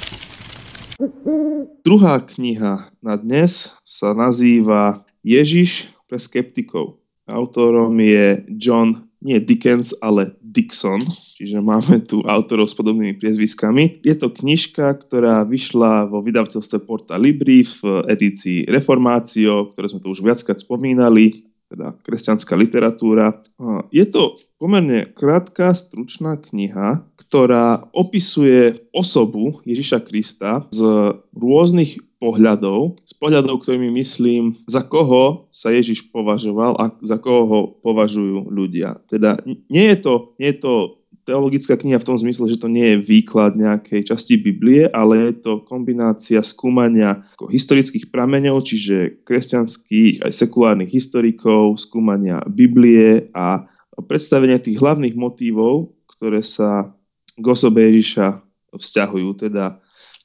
Druhá 1.84 2.24
kniha 2.24 2.94
na 3.04 3.16
dnes 3.20 3.76
sa 3.84 4.16
nazýva 4.16 5.04
Ježiš 5.28 5.92
pre 6.08 6.16
skeptikov. 6.16 7.02
Autorom 7.28 8.00
je 8.00 8.48
John, 8.56 9.12
nie 9.20 9.38
Dickens, 9.44 9.94
ale 10.00 10.34
Dixon, 10.52 11.00
čiže 11.40 11.64
máme 11.64 12.04
tu 12.04 12.20
autorov 12.28 12.68
s 12.68 12.76
podobnými 12.76 13.16
priezviskami. 13.16 14.04
Je 14.04 14.12
to 14.20 14.28
knižka, 14.28 15.00
ktorá 15.00 15.48
vyšla 15.48 16.12
vo 16.12 16.20
vydavateľstve 16.20 16.84
Porta 16.84 17.16
Libri 17.16 17.64
v 17.64 18.04
edícii 18.12 18.68
Reformácio, 18.68 19.72
ktoré 19.72 19.88
sme 19.88 20.04
tu 20.04 20.12
už 20.12 20.20
viackrát 20.20 20.60
spomínali, 20.60 21.48
teda 21.72 21.96
kresťanská 22.04 22.52
literatúra. 22.60 23.32
Je 23.96 24.04
to 24.04 24.36
pomerne 24.60 25.08
krátka, 25.16 25.72
stručná 25.72 26.36
kniha, 26.36 27.00
ktorá 27.16 27.88
opisuje 27.96 28.76
osobu 28.92 29.64
Ježiša 29.64 30.04
Krista 30.04 30.68
z 30.76 30.84
rôznych 31.32 32.11
pohľadov, 32.22 33.02
z 33.02 33.14
pohľadov, 33.18 33.66
ktorými 33.66 33.90
myslím, 33.98 34.54
za 34.70 34.86
koho 34.86 35.50
sa 35.50 35.74
Ježiš 35.74 36.14
považoval 36.14 36.78
a 36.78 36.94
za 37.02 37.18
koho 37.18 37.44
ho 37.50 37.60
považujú 37.82 38.54
ľudia. 38.54 39.02
Teda 39.10 39.42
nie 39.46 39.90
je 39.90 39.98
to, 39.98 40.14
nie 40.38 40.54
je 40.54 40.60
to 40.62 41.02
teologická 41.26 41.78
kniha 41.78 41.98
v 41.98 42.08
tom 42.08 42.18
zmysle, 42.18 42.50
že 42.50 42.62
to 42.62 42.70
nie 42.70 42.94
je 42.94 42.98
výklad 43.02 43.58
nejakej 43.58 44.06
časti 44.06 44.38
Biblie, 44.38 44.90
ale 44.94 45.34
je 45.34 45.34
to 45.42 45.54
kombinácia 45.66 46.42
skúmania 46.46 47.26
historických 47.38 48.10
prameňov, 48.14 48.66
čiže 48.66 49.26
kresťanských 49.26 50.22
aj 50.22 50.32
sekulárnych 50.34 50.94
historikov, 50.94 51.82
skúmania 51.82 52.42
Biblie 52.50 53.30
a 53.34 53.66
predstavenia 54.06 54.58
tých 54.62 54.82
hlavných 54.82 55.14
motívov, 55.14 55.94
ktoré 56.18 56.42
sa 56.42 56.94
k 57.38 57.46
osobe 57.46 57.86
Ježiša 57.90 58.42
vzťahujú, 58.78 59.30
teda 59.42 59.78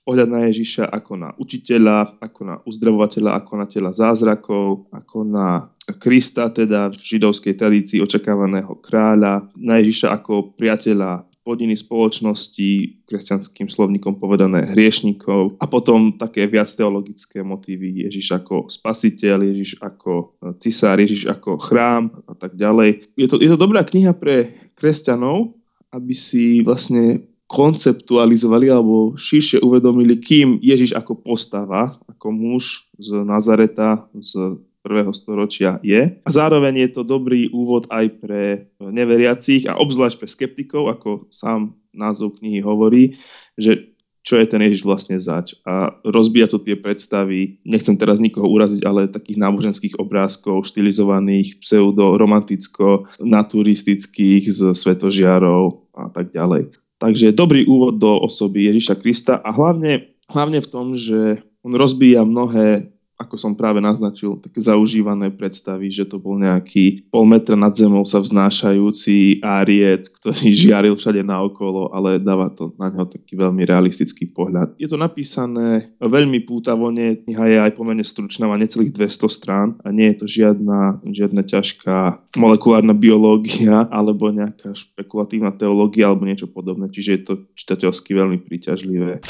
pohľad 0.07 0.31
na 0.31 0.47
Ježiša 0.47 0.87
ako 0.87 1.13
na 1.19 1.35
učiteľa, 1.35 2.23
ako 2.23 2.41
na 2.47 2.55
uzdravovateľa, 2.63 3.43
ako 3.43 3.53
na 3.59 3.67
tela 3.67 3.91
zázrakov, 3.91 4.87
ako 4.95 5.27
na 5.27 5.67
Krista, 5.99 6.51
teda 6.51 6.91
v 6.91 6.95
židovskej 6.95 7.59
tradícii 7.59 7.99
očakávaného 7.99 8.79
kráľa, 8.79 9.51
na 9.59 9.83
Ježiša 9.83 10.15
ako 10.15 10.55
priateľa 10.55 11.27
podiny 11.47 11.79
spoločnosti, 11.79 13.07
kresťanským 13.07 13.71
slovníkom 13.71 14.19
povedané 14.19 14.67
hriešnikov 14.75 15.55
a 15.63 15.71
potom 15.71 16.19
také 16.19 16.51
viac 16.51 16.67
teologické 16.67 17.47
motívy 17.47 18.03
Ježiš 18.03 18.43
ako 18.43 18.67
spasiteľ, 18.67 19.47
Ježiš 19.55 19.79
ako 19.79 20.35
cisár, 20.59 20.99
Ježiš 20.99 21.31
ako 21.31 21.55
chrám 21.63 22.11
a 22.27 22.35
tak 22.35 22.59
ďalej. 22.59 23.07
Je 23.15 23.31
to, 23.31 23.39
je 23.39 23.47
to 23.47 23.55
dobrá 23.55 23.87
kniha 23.87 24.11
pre 24.19 24.59
kresťanov, 24.75 25.55
aby 25.95 26.15
si 26.19 26.67
vlastne 26.67 27.31
konceptualizovali 27.47 28.67
alebo 28.71 29.15
širšie 29.15 29.63
uvedomili, 29.63 30.19
kým 30.19 30.59
Ježiš 30.59 30.99
ako 30.99 31.23
postava, 31.23 31.95
ako 32.11 32.27
muž 32.35 32.91
z 32.99 33.23
Nazareta, 33.23 34.11
z 34.19 34.59
prvého 34.87 35.11
storočia 35.11 35.83
je. 35.83 36.15
A 36.23 36.31
zároveň 36.31 36.87
je 36.87 36.95
to 36.95 37.03
dobrý 37.03 37.51
úvod 37.51 37.91
aj 37.91 38.07
pre 38.23 38.71
neveriacich 38.79 39.67
a 39.67 39.75
obzvlášť 39.83 40.23
pre 40.23 40.31
skeptikov, 40.31 40.87
ako 40.91 41.27
sám 41.31 41.75
názov 41.91 42.39
knihy 42.39 42.61
hovorí, 42.63 43.19
že 43.59 43.91
čo 44.27 44.43
je 44.43 44.51
ten 44.51 44.59
Ježiš 44.59 44.83
vlastne 44.83 45.15
zač. 45.23 45.55
A 45.63 45.95
rozbíja 46.03 46.51
to 46.51 46.59
tie 46.59 46.75
predstavy, 46.75 47.63
nechcem 47.63 47.95
teraz 47.95 48.19
nikoho 48.19 48.51
uraziť, 48.51 48.83
ale 48.83 49.07
takých 49.07 49.39
náboženských 49.39 50.03
obrázkov, 50.03 50.67
štilizovaných 50.67 51.63
pseudo-romanticko-naturistických 51.63 54.51
z 54.51 54.75
svetožiarov 54.75 55.87
a 55.95 56.11
tak 56.11 56.35
ďalej. 56.35 56.75
Takže 56.97 57.37
dobrý 57.37 57.69
úvod 57.69 58.01
do 58.01 58.17
osoby 58.25 58.73
Ježiša 58.73 58.95
Krista 59.01 59.35
a 59.37 59.53
hlavne, 59.53 60.17
hlavne 60.33 60.65
v 60.65 60.69
tom, 60.69 60.97
že 60.97 61.45
on 61.61 61.77
rozbíja 61.77 62.25
mnohé 62.25 62.96
ako 63.17 63.41
som 63.41 63.53
práve 63.57 63.81
naznačil, 63.81 64.37
také 64.45 64.61
zaužívané 64.61 65.33
predstavy, 65.33 65.89
že 65.89 66.05
to 66.05 66.21
bol 66.21 66.37
nejaký 66.37 67.09
pol 67.09 67.25
metra 67.25 67.57
nad 67.57 67.73
zemou 67.73 68.05
sa 68.05 68.21
vznášajúci 68.21 69.41
áriec, 69.41 70.13
ktorý 70.21 70.53
žiaril 70.63 70.95
všade 70.95 71.25
naokolo, 71.25 71.89
ale 71.97 72.21
dáva 72.21 72.53
to 72.53 72.77
na 72.77 72.93
neho 72.93 73.09
taký 73.09 73.41
veľmi 73.41 73.65
realistický 73.65 74.29
pohľad. 74.29 74.77
Je 74.77 74.89
to 74.89 75.01
napísané 75.01 75.89
veľmi 75.97 76.45
pútavo, 76.45 76.93
nie, 76.93 77.17
kniha 77.25 77.45
je 77.49 77.59
aj 77.65 77.73
pomerne 77.73 78.05
stručná, 78.05 78.45
má 78.45 78.61
necelých 78.61 78.93
200 78.93 79.33
strán 79.33 79.69
a 79.81 79.89
nie 79.89 80.13
je 80.13 80.17
to 80.21 80.27
žiadna, 80.29 81.01
žiadna 81.09 81.41
ťažká 81.41 82.21
molekulárna 82.37 82.93
biológia 82.93 83.89
alebo 83.89 84.29
nejaká 84.29 84.77
špekulatívna 84.77 85.57
teológia 85.57 86.13
alebo 86.13 86.29
niečo 86.29 86.53
podobné, 86.53 86.93
čiže 86.93 87.11
je 87.17 87.21
to 87.25 87.35
čitateľsky 87.57 88.13
veľmi 88.13 88.45
príťažlivé 88.45 89.25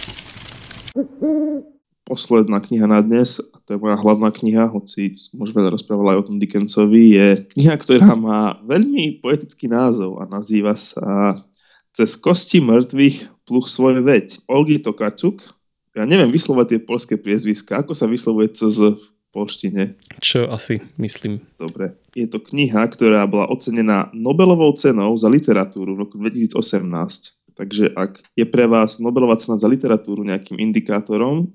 posledná 2.07 2.63
kniha 2.63 2.87
na 2.87 3.03
dnes, 3.03 3.43
a 3.43 3.59
to 3.67 3.75
je 3.75 3.83
moja 3.83 3.99
hlavná 3.99 4.31
kniha, 4.31 4.71
hoci 4.71 5.19
už 5.35 5.51
veľa 5.51 5.75
rozprával 5.75 6.15
aj 6.15 6.19
o 6.23 6.27
tom 6.31 6.39
Dickensovi, 6.39 7.19
je 7.19 7.27
kniha, 7.59 7.75
ktorá 7.75 8.15
má 8.15 8.63
veľmi 8.63 9.19
poetický 9.19 9.67
názov 9.67 10.23
a 10.23 10.31
nazýva 10.31 10.79
sa 10.79 11.35
Cez 11.97 12.13
kosti 12.21 12.61
mŕtvych 12.61 13.49
pluch 13.49 13.73
svoje 13.73 14.05
veď. 14.05 14.45
Olgi 14.53 14.85
Tokačuk, 14.85 15.41
ja 15.97 16.05
neviem 16.05 16.29
vyslovať 16.29 16.77
tie 16.77 16.81
polské 16.85 17.17
priezviska, 17.17 17.81
ako 17.81 17.97
sa 17.97 18.05
vyslovuje 18.05 18.53
CZ 18.53 19.01
v 19.01 19.05
polštine? 19.33 19.97
Čo 20.21 20.45
asi 20.53 20.85
myslím. 21.01 21.41
Dobre. 21.57 21.97
Je 22.13 22.29
to 22.29 22.37
kniha, 22.37 22.85
ktorá 22.93 23.25
bola 23.25 23.49
ocenená 23.49 24.13
Nobelovou 24.13 24.77
cenou 24.77 25.17
za 25.17 25.33
literatúru 25.33 25.97
v 25.97 26.05
roku 26.05 26.21
2018. 26.21 27.57
Takže 27.57 27.97
ak 27.97 28.21
je 28.37 28.45
pre 28.45 28.69
vás 28.69 29.01
Nobelová 29.01 29.41
cena 29.41 29.57
za 29.57 29.65
literatúru 29.65 30.21
nejakým 30.21 30.61
indikátorom, 30.61 31.49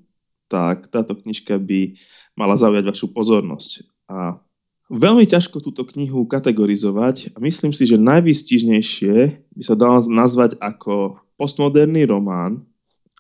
tak 0.52 0.92
táto 0.92 1.16
knižka 1.16 1.56
by 1.56 1.96
mala 2.36 2.60
zaujať 2.60 2.84
vašu 2.84 3.08
pozornosť. 3.16 3.88
A 4.12 4.44
Veľmi 4.92 5.24
ťažko 5.24 5.64
túto 5.64 5.88
knihu 5.88 6.28
kategorizovať 6.28 7.32
a 7.32 7.40
myslím 7.40 7.72
si, 7.72 7.88
že 7.88 7.96
najvýstižnejšie 7.96 9.16
by 9.56 9.64
sa 9.64 9.80
dalo 9.80 10.04
nazvať 10.04 10.60
ako 10.60 11.16
postmoderný 11.40 12.12
román, 12.12 12.68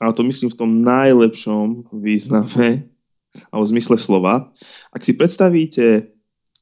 ale 0.03 0.11
to 0.11 0.27
myslím 0.27 0.51
v 0.51 0.59
tom 0.59 0.83
najlepšom 0.83 1.87
význame 1.95 2.91
alebo 3.55 3.63
zmysle 3.63 3.95
slova. 3.95 4.51
Ak 4.91 5.07
si 5.07 5.15
predstavíte 5.15 6.11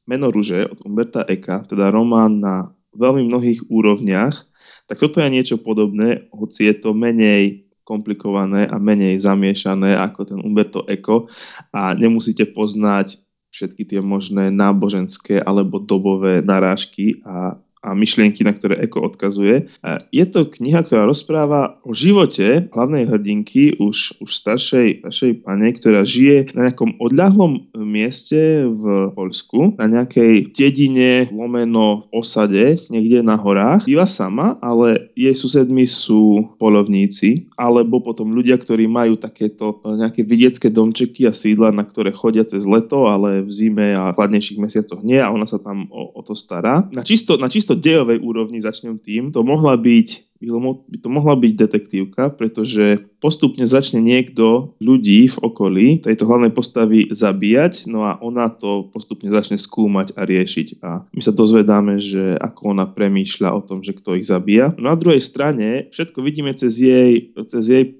Meno 0.06 0.30
ruže 0.30 0.62
od 0.70 0.78
Umberta 0.86 1.26
Eka, 1.26 1.66
teda 1.66 1.90
román 1.90 2.38
na 2.38 2.70
veľmi 2.94 3.26
mnohých 3.26 3.66
úrovniach, 3.66 4.46
tak 4.86 5.02
toto 5.02 5.18
je 5.18 5.26
niečo 5.26 5.58
podobné, 5.58 6.30
hoci 6.30 6.70
je 6.70 6.74
to 6.78 6.94
menej 6.94 7.66
komplikované 7.90 8.70
a 8.70 8.78
menej 8.78 9.18
zamiešané 9.18 9.98
ako 9.98 10.20
ten 10.22 10.38
Umberto 10.38 10.86
Eco. 10.86 11.26
A 11.74 11.98
nemusíte 11.98 12.46
poznať 12.46 13.18
všetky 13.50 13.82
tie 13.82 13.98
možné 13.98 14.54
náboženské 14.54 15.42
alebo 15.42 15.82
dobové 15.82 16.38
narážky 16.38 17.18
a 17.26 17.58
a 17.80 17.96
myšlienky, 17.96 18.44
na 18.44 18.52
ktoré 18.52 18.76
Eko 18.84 19.08
odkazuje. 19.08 19.72
Je 20.12 20.24
to 20.28 20.44
kniha, 20.44 20.84
ktorá 20.84 21.08
rozpráva 21.08 21.80
o 21.80 21.96
živote 21.96 22.68
hlavnej 22.76 23.08
hrdinky, 23.08 23.80
už, 23.80 24.20
už 24.20 24.30
staršej, 24.30 25.00
staršej 25.04 25.32
pane, 25.42 25.72
ktorá 25.72 26.04
žije 26.04 26.52
na 26.52 26.68
nejakom 26.68 27.00
odľahlom 27.00 27.72
mieste 27.80 28.68
v 28.68 29.12
Poľsku, 29.16 29.80
na 29.80 29.88
nejakej 29.88 30.52
dedine, 30.52 31.32
lomeno, 31.32 32.10
osade, 32.12 32.76
niekde 32.92 33.24
na 33.24 33.40
horách. 33.40 33.88
Býva 33.88 34.04
sama, 34.04 34.60
ale 34.60 35.10
jej 35.16 35.32
susedmi 35.32 35.88
sú 35.88 36.52
polovníci, 36.60 37.48
alebo 37.56 38.04
potom 38.04 38.32
ľudia, 38.32 38.60
ktorí 38.60 38.84
majú 38.86 39.16
takéto 39.16 39.80
e, 39.82 39.96
nejaké 40.00 40.20
vidiecké 40.24 40.68
domčeky 40.68 41.24
a 41.28 41.32
sídla, 41.32 41.72
na 41.72 41.84
ktoré 41.84 42.12
chodia 42.12 42.44
cez 42.44 42.68
leto, 42.68 43.08
ale 43.08 43.40
v 43.40 43.50
zime 43.50 43.96
a 43.96 44.12
chladnejších 44.12 44.60
mesiacoch 44.60 45.00
nie 45.00 45.18
a 45.18 45.32
ona 45.32 45.48
sa 45.48 45.56
tam 45.56 45.88
o, 45.88 46.12
o 46.14 46.20
to 46.20 46.36
stará. 46.36 46.86
Na 46.92 47.02
čisto, 47.06 47.40
na 47.40 47.48
čisto 47.48 47.69
čisto 47.70 47.86
dejovej 47.86 48.18
úrovni 48.18 48.58
začnem 48.58 48.98
tým, 48.98 49.30
to 49.30 49.46
mohla 49.46 49.78
byť 49.78 50.26
by 50.40 50.98
to 51.04 51.08
mohla 51.12 51.36
byť 51.36 51.52
detektívka, 51.52 52.32
pretože 52.32 52.96
postupne 53.20 53.68
začne 53.68 54.00
niekto 54.00 54.72
ľudí 54.80 55.28
v 55.28 55.36
okolí 55.36 56.00
tejto 56.00 56.24
hlavnej 56.24 56.48
postavy 56.56 57.12
zabíjať, 57.12 57.84
no 57.92 58.08
a 58.08 58.16
ona 58.24 58.48
to 58.48 58.88
postupne 58.88 59.28
začne 59.28 59.60
skúmať 59.60 60.16
a 60.16 60.24
riešiť. 60.24 60.80
A 60.80 61.04
my 61.12 61.20
sa 61.20 61.36
dozvedáme, 61.36 62.00
že 62.00 62.40
ako 62.40 62.72
ona 62.72 62.88
premýšľa 62.88 63.52
o 63.52 63.60
tom, 63.60 63.84
že 63.84 63.92
kto 63.92 64.16
ich 64.16 64.24
zabíja. 64.24 64.72
No 64.80 64.88
na 64.88 64.96
druhej 64.96 65.20
strane 65.20 65.92
všetko 65.92 66.24
vidíme 66.24 66.56
cez 66.56 66.80
jej, 66.80 67.36
cez 67.44 67.64
jej 67.68 67.84
e, 67.84 67.90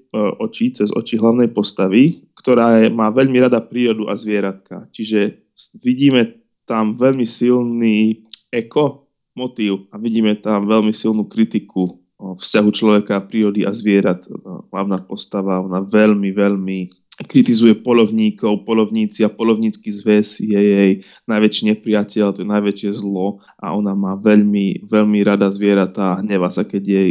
oči, 0.41 0.73
cez 0.73 0.89
oči 0.89 1.21
hlavnej 1.21 1.53
postavy, 1.53 2.25
ktorá 2.33 2.81
je, 2.81 2.89
má 2.89 3.13
veľmi 3.13 3.37
rada 3.37 3.61
prírodu 3.61 4.09
a 4.09 4.17
zvieratka. 4.17 4.89
Čiže 4.89 5.45
vidíme 5.77 6.41
tam 6.65 6.97
veľmi 6.97 7.29
silný 7.29 8.25
eko 8.49 9.00
motív 9.37 9.87
a 9.91 9.97
vidíme 9.97 10.35
tam 10.39 10.67
veľmi 10.67 10.91
silnú 10.95 11.27
kritiku 11.27 12.01
vzťahu 12.21 12.69
človeka, 12.69 13.25
prírody 13.25 13.65
a 13.65 13.73
zvierat. 13.73 14.29
Hlavná 14.69 15.01
postava, 15.09 15.57
ona 15.57 15.81
veľmi, 15.81 16.29
veľmi 16.29 16.79
kritizuje 17.25 17.81
polovníkov, 17.81 18.65
polovníci 18.65 19.25
a 19.25 19.29
polovnícky 19.29 19.89
zväz 19.93 20.41
je 20.41 20.57
jej 20.57 20.91
najväčší 21.29 21.73
nepriateľ, 21.73 22.33
to 22.33 22.41
je 22.41 22.49
najväčšie 22.49 22.97
zlo 22.97 23.41
a 23.61 23.73
ona 23.73 23.93
má 23.93 24.17
veľmi, 24.17 24.85
veľmi 24.85 25.19
rada 25.25 25.49
zvieratá 25.53 26.17
a 26.17 26.19
hneva 26.21 26.49
sa, 26.53 26.65
keď, 26.65 26.83
jej, 26.85 27.09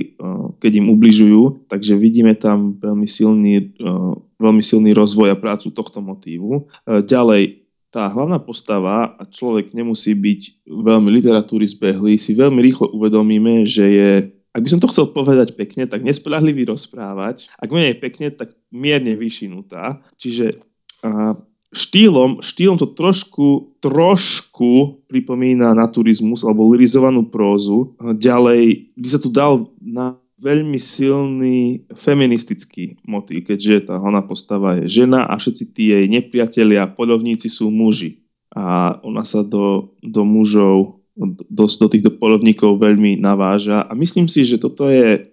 keď 0.58 0.72
im 0.78 0.90
ubližujú. 0.94 1.66
Takže 1.66 1.98
vidíme 1.98 2.34
tam 2.38 2.78
veľmi 2.78 3.06
silný, 3.06 3.74
veľmi 4.38 4.62
silný 4.62 4.94
rozvoj 4.94 5.30
a 5.30 5.38
prácu 5.38 5.74
tohto 5.74 6.02
motívu. 6.02 6.70
Ďalej, 6.86 7.59
tá 7.90 8.06
hlavná 8.06 8.38
postava 8.38 9.18
a 9.18 9.22
človek 9.26 9.74
nemusí 9.74 10.14
byť 10.14 10.66
veľmi 10.70 11.10
literatúry 11.10 11.66
zbehlý, 11.66 12.14
si 12.14 12.38
veľmi 12.38 12.62
rýchlo 12.62 12.86
uvedomíme, 12.94 13.66
že 13.66 13.84
je, 13.90 14.10
ak 14.54 14.62
by 14.62 14.68
som 14.70 14.80
to 14.82 14.90
chcel 14.94 15.10
povedať 15.10 15.58
pekne, 15.58 15.90
tak 15.90 16.06
nespoľahlivý 16.06 16.70
rozprávať. 16.70 17.50
Ak 17.58 17.74
menej 17.74 17.98
pekne, 17.98 18.30
tak 18.30 18.54
mierne 18.70 19.18
vyšinutá. 19.18 19.98
Čiže 20.14 20.54
a, 21.02 21.34
štýlom, 21.74 22.42
štýlom 22.42 22.78
to 22.78 22.94
trošku, 22.94 23.78
trošku 23.82 25.02
pripomína 25.06 25.74
naturizmus 25.74 26.46
alebo 26.46 26.70
lirizovanú 26.70 27.26
prózu. 27.26 27.94
Ďalej 27.98 28.94
by 28.94 29.08
sa 29.10 29.18
tu 29.18 29.30
dal 29.30 29.66
na 29.82 30.19
veľmi 30.40 30.80
silný 30.80 31.84
feministický 31.92 32.96
motív, 33.04 33.52
keďže 33.52 33.92
tá 33.92 34.00
hlavná 34.00 34.24
postava 34.24 34.80
je 34.80 34.88
žena 34.88 35.28
a 35.28 35.36
všetci 35.36 35.64
tí 35.76 35.92
jej 35.92 36.08
nepriatelia, 36.08 36.88
polovníci 36.88 37.52
sú 37.52 37.68
muži. 37.68 38.24
A 38.50 38.98
ona 39.06 39.22
sa 39.22 39.46
do, 39.46 39.94
do 40.02 40.26
mužov, 40.26 40.98
do, 41.14 41.64
do 41.68 41.86
týchto 41.86 42.16
polovníkov 42.16 42.80
veľmi 42.80 43.20
naváža. 43.20 43.86
A 43.86 43.92
myslím 43.94 44.26
si, 44.26 44.42
že 44.42 44.58
toto 44.58 44.90
je 44.90 45.30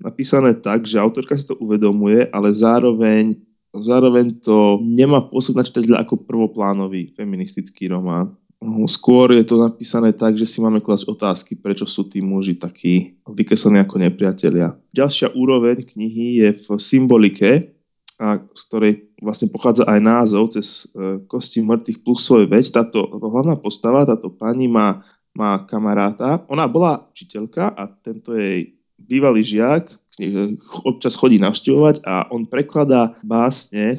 napísané 0.00 0.54
tak, 0.56 0.86
že 0.86 1.02
autorka 1.02 1.34
si 1.36 1.44
to 1.44 1.58
uvedomuje, 1.58 2.30
ale 2.30 2.48
zároveň, 2.54 3.36
zároveň 3.74 4.38
to 4.40 4.78
nemá 4.80 5.20
pôsob 5.28 5.58
na 5.60 5.66
čitateľa 5.66 6.06
ako 6.06 6.24
prvoplánový 6.24 7.12
feministický 7.12 7.90
román. 7.90 8.32
Skôr 8.88 9.36
je 9.36 9.44
to 9.44 9.60
napísané 9.60 10.16
tak, 10.16 10.40
že 10.40 10.48
si 10.48 10.64
máme 10.64 10.80
klasť 10.80 11.04
otázky, 11.12 11.52
prečo 11.60 11.84
sú 11.84 12.08
tí 12.08 12.24
muži 12.24 12.56
takí 12.56 13.20
vykesaní 13.28 13.84
ako 13.84 14.00
nepriatelia. 14.00 14.72
Ďalšia 14.96 15.36
úroveň 15.36 15.84
knihy 15.84 16.40
je 16.40 16.48
v 16.56 16.66
symbolike, 16.80 17.74
a 18.22 18.38
z 18.38 18.62
ktorej 18.70 18.92
vlastne 19.18 19.50
pochádza 19.50 19.90
aj 19.90 19.98
názov 19.98 20.54
cez 20.54 20.86
e, 20.94 21.18
kosti 21.26 21.66
mŕtvych 21.66 21.98
plus 22.06 22.22
svoj 22.22 22.46
veď. 22.46 22.70
Táto, 22.70 23.10
hlavná 23.10 23.58
postava, 23.58 24.06
táto 24.06 24.30
pani 24.30 24.70
má, 24.70 25.02
má 25.34 25.58
kamaráta. 25.66 26.46
Ona 26.46 26.70
bola 26.70 27.10
učiteľka 27.10 27.74
a 27.74 27.90
tento 27.90 28.38
jej 28.38 28.78
bývalý 29.02 29.42
žiak 29.42 29.90
občas 30.86 31.18
chodí 31.18 31.42
navštevovať 31.42 32.06
a 32.06 32.30
on 32.30 32.46
prekladá 32.46 33.18
básne 33.26 33.98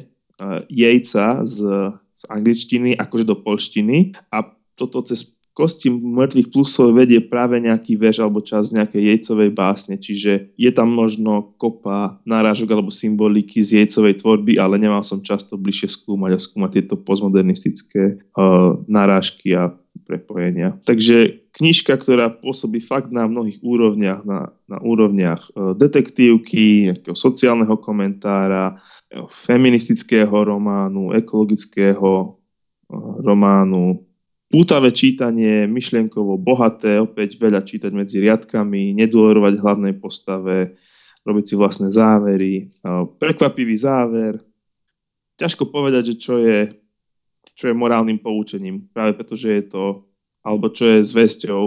jejca 0.72 1.44
z, 1.44 1.60
z 1.92 2.22
angličtiny 2.32 2.96
akože 2.96 3.28
do 3.28 3.36
polštiny 3.36 4.16
a 4.32 4.55
toto 4.76 5.02
cez 5.02 5.36
kosti 5.56 5.88
mŕtvych 5.88 6.52
plusov 6.52 6.92
vedie 6.92 7.16
práve 7.16 7.56
nejaký 7.56 7.96
verš 7.96 8.20
alebo 8.20 8.44
čas 8.44 8.76
nejakej 8.76 9.00
jejcovej 9.08 9.50
básne, 9.56 9.96
čiže 9.96 10.52
je 10.52 10.70
tam 10.70 10.92
možno 10.92 11.56
kopa 11.56 12.20
náražok 12.28 12.76
alebo 12.76 12.92
symboliky 12.92 13.64
z 13.64 13.80
jejcovej 13.80 14.20
tvorby, 14.20 14.60
ale 14.60 14.76
nemal 14.76 15.00
som 15.00 15.24
často 15.24 15.56
bližšie 15.56 15.96
skúmať 15.96 16.30
a 16.36 16.44
skúmať 16.44 16.70
tieto 16.76 17.00
postmodernistické 17.00 18.20
uh, 18.36 18.76
narážky 18.84 19.56
a 19.56 19.72
prepojenia. 20.04 20.76
Takže 20.84 21.48
knižka, 21.56 21.96
ktorá 21.96 22.28
pôsobí 22.28 22.84
fakt 22.84 23.08
na 23.08 23.24
mnohých 23.24 23.64
úrovniach, 23.64 24.28
na, 24.28 24.52
na 24.68 24.76
úrovniach 24.84 25.40
uh, 25.56 25.72
detektívky, 25.72 26.92
nejakého 26.92 27.16
sociálneho 27.16 27.80
komentára, 27.80 28.76
uh, 28.76 29.24
feministického 29.24 30.36
románu, 30.36 31.16
ekologického 31.16 32.36
románu, 33.24 34.05
Pútavé 34.46 34.94
čítanie, 34.94 35.66
myšlienkovo 35.66 36.38
bohaté, 36.38 37.02
opäť 37.02 37.34
veľa 37.34 37.66
čítať 37.66 37.90
medzi 37.90 38.22
riadkami, 38.22 38.94
nedôverovať 38.94 39.58
hlavnej 39.58 39.94
postave, 39.98 40.78
robiť 41.26 41.44
si 41.50 41.54
vlastné 41.58 41.90
závery. 41.90 42.70
Prekvapivý 43.18 43.74
záver. 43.74 44.38
Ťažko 45.34 45.66
povedať, 45.74 46.14
že 46.14 46.22
čo 46.22 46.38
je, 46.38 46.78
čo 47.58 47.68
je 47.68 47.74
morálnym 47.74 48.22
poučením, 48.22 48.86
práve 48.94 49.18
preto, 49.18 49.34
že 49.34 49.50
je 49.58 49.64
to, 49.66 50.06
alebo 50.46 50.70
čo 50.70 50.94
je 50.94 51.02
zväzťou, 51.02 51.62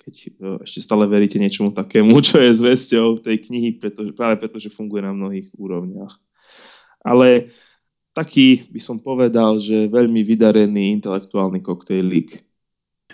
keď 0.00 0.14
e, 0.16 0.28
ešte 0.64 0.80
stále 0.80 1.04
veríte 1.04 1.36
niečomu 1.36 1.76
takému, 1.76 2.16
čo 2.26 2.40
je 2.40 2.56
zväzťou 2.56 3.20
tej 3.20 3.36
knihy, 3.36 3.76
pretože, 3.76 4.16
práve 4.16 4.40
preto, 4.40 4.56
že 4.56 4.72
funguje 4.72 5.04
na 5.04 5.12
mnohých 5.12 5.52
úrovniach. 5.60 6.16
Ale 7.04 7.52
taký, 8.14 8.70
by 8.70 8.80
som 8.80 8.96
povedal, 9.02 9.58
že 9.58 9.90
veľmi 9.90 10.22
vydarený 10.22 10.94
intelektuálny 11.02 11.60
koktejlík. 11.60 12.40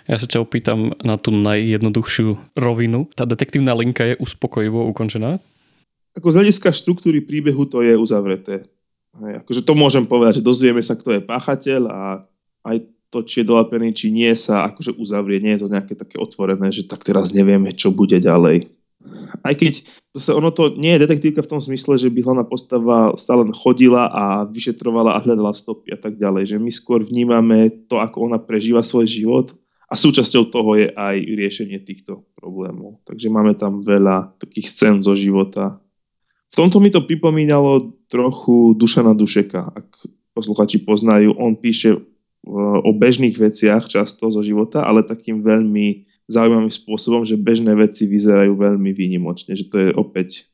Ja 0.05 0.17
sa 0.17 0.29
ťa 0.29 0.41
opýtam 0.41 0.93
na 1.01 1.17
tú 1.17 1.33
najjednoduchšiu 1.33 2.57
rovinu. 2.57 3.09
Tá 3.13 3.25
detektívna 3.25 3.73
linka 3.77 4.05
je 4.05 4.15
uspokojivo 4.17 4.87
ukončená? 4.93 5.37
Ako 6.17 6.27
z 6.31 6.37
hľadiska 6.41 6.73
štruktúry 6.73 7.21
príbehu 7.21 7.65
to 7.69 7.81
je 7.85 7.97
uzavreté. 7.97 8.65
Hej, 9.21 9.43
akože 9.43 9.61
to 9.67 9.73
môžem 9.75 10.07
povedať, 10.07 10.39
že 10.39 10.47
dozvieme 10.47 10.81
sa, 10.81 10.95
kto 10.95 11.19
je 11.19 11.21
páchateľ 11.21 11.81
a 11.91 12.01
aj 12.63 12.77
to, 13.11 13.27
či 13.27 13.43
je 13.43 13.49
dolapený, 13.51 13.91
či 13.91 14.07
nie 14.07 14.31
sa 14.39 14.71
akože 14.71 14.95
uzavrie. 14.95 15.43
Nie 15.43 15.59
je 15.59 15.67
to 15.67 15.73
nejaké 15.73 15.93
také 15.99 16.15
otvorené, 16.15 16.71
že 16.71 16.87
tak 16.87 17.03
teraz 17.03 17.35
nevieme, 17.35 17.75
čo 17.75 17.91
bude 17.91 18.17
ďalej 18.17 18.71
aj 19.41 19.53
keď 19.57 19.73
zase 20.13 20.31
ono 20.35 20.53
to 20.53 20.77
nie 20.77 20.93
je 20.95 21.03
detektívka 21.07 21.41
v 21.41 21.51
tom 21.57 21.61
zmysle, 21.63 21.97
že 21.97 22.13
by 22.13 22.19
hlavná 22.21 22.45
postava 22.45 23.15
stále 23.17 23.47
chodila 23.55 24.07
a 24.11 24.23
vyšetrovala 24.45 25.17
a 25.17 25.23
hľadala 25.23 25.55
stopy 25.55 25.95
a 25.95 25.99
tak 25.99 26.21
ďalej. 26.21 26.55
Že 26.55 26.57
my 26.61 26.71
skôr 26.71 26.99
vnímame 27.01 27.87
to, 27.89 27.97
ako 27.97 28.29
ona 28.29 28.37
prežíva 28.37 28.85
svoj 28.85 29.09
život 29.09 29.47
a 29.91 29.99
súčasťou 29.99 30.43
toho 30.53 30.71
je 30.79 30.87
aj 30.93 31.15
riešenie 31.19 31.79
týchto 31.83 32.23
problémov. 32.37 33.01
Takže 33.03 33.27
máme 33.27 33.57
tam 33.57 33.83
veľa 33.83 34.37
takých 34.39 34.67
scén 34.71 34.95
zo 35.03 35.17
života. 35.17 35.81
V 36.51 36.55
tomto 36.59 36.83
mi 36.83 36.91
to 36.91 37.03
pripomínalo 37.03 37.95
trochu 38.11 38.75
Dušana 38.75 39.15
Dušeka. 39.15 39.71
Ak 39.71 39.87
posluchači 40.35 40.83
poznajú, 40.83 41.35
on 41.39 41.55
píše 41.55 41.95
o 42.81 42.91
bežných 42.91 43.37
veciach 43.37 43.85
často 43.85 44.33
zo 44.33 44.41
života, 44.41 44.81
ale 44.81 45.05
takým 45.05 45.45
veľmi 45.45 46.10
zaujímavým 46.31 46.71
spôsobom, 46.71 47.27
že 47.27 47.35
bežné 47.35 47.75
veci 47.75 48.07
vyzerajú 48.07 48.55
veľmi 48.55 48.95
výnimočne, 48.95 49.53
že 49.53 49.67
to 49.67 49.75
je 49.77 49.89
opäť 49.91 50.47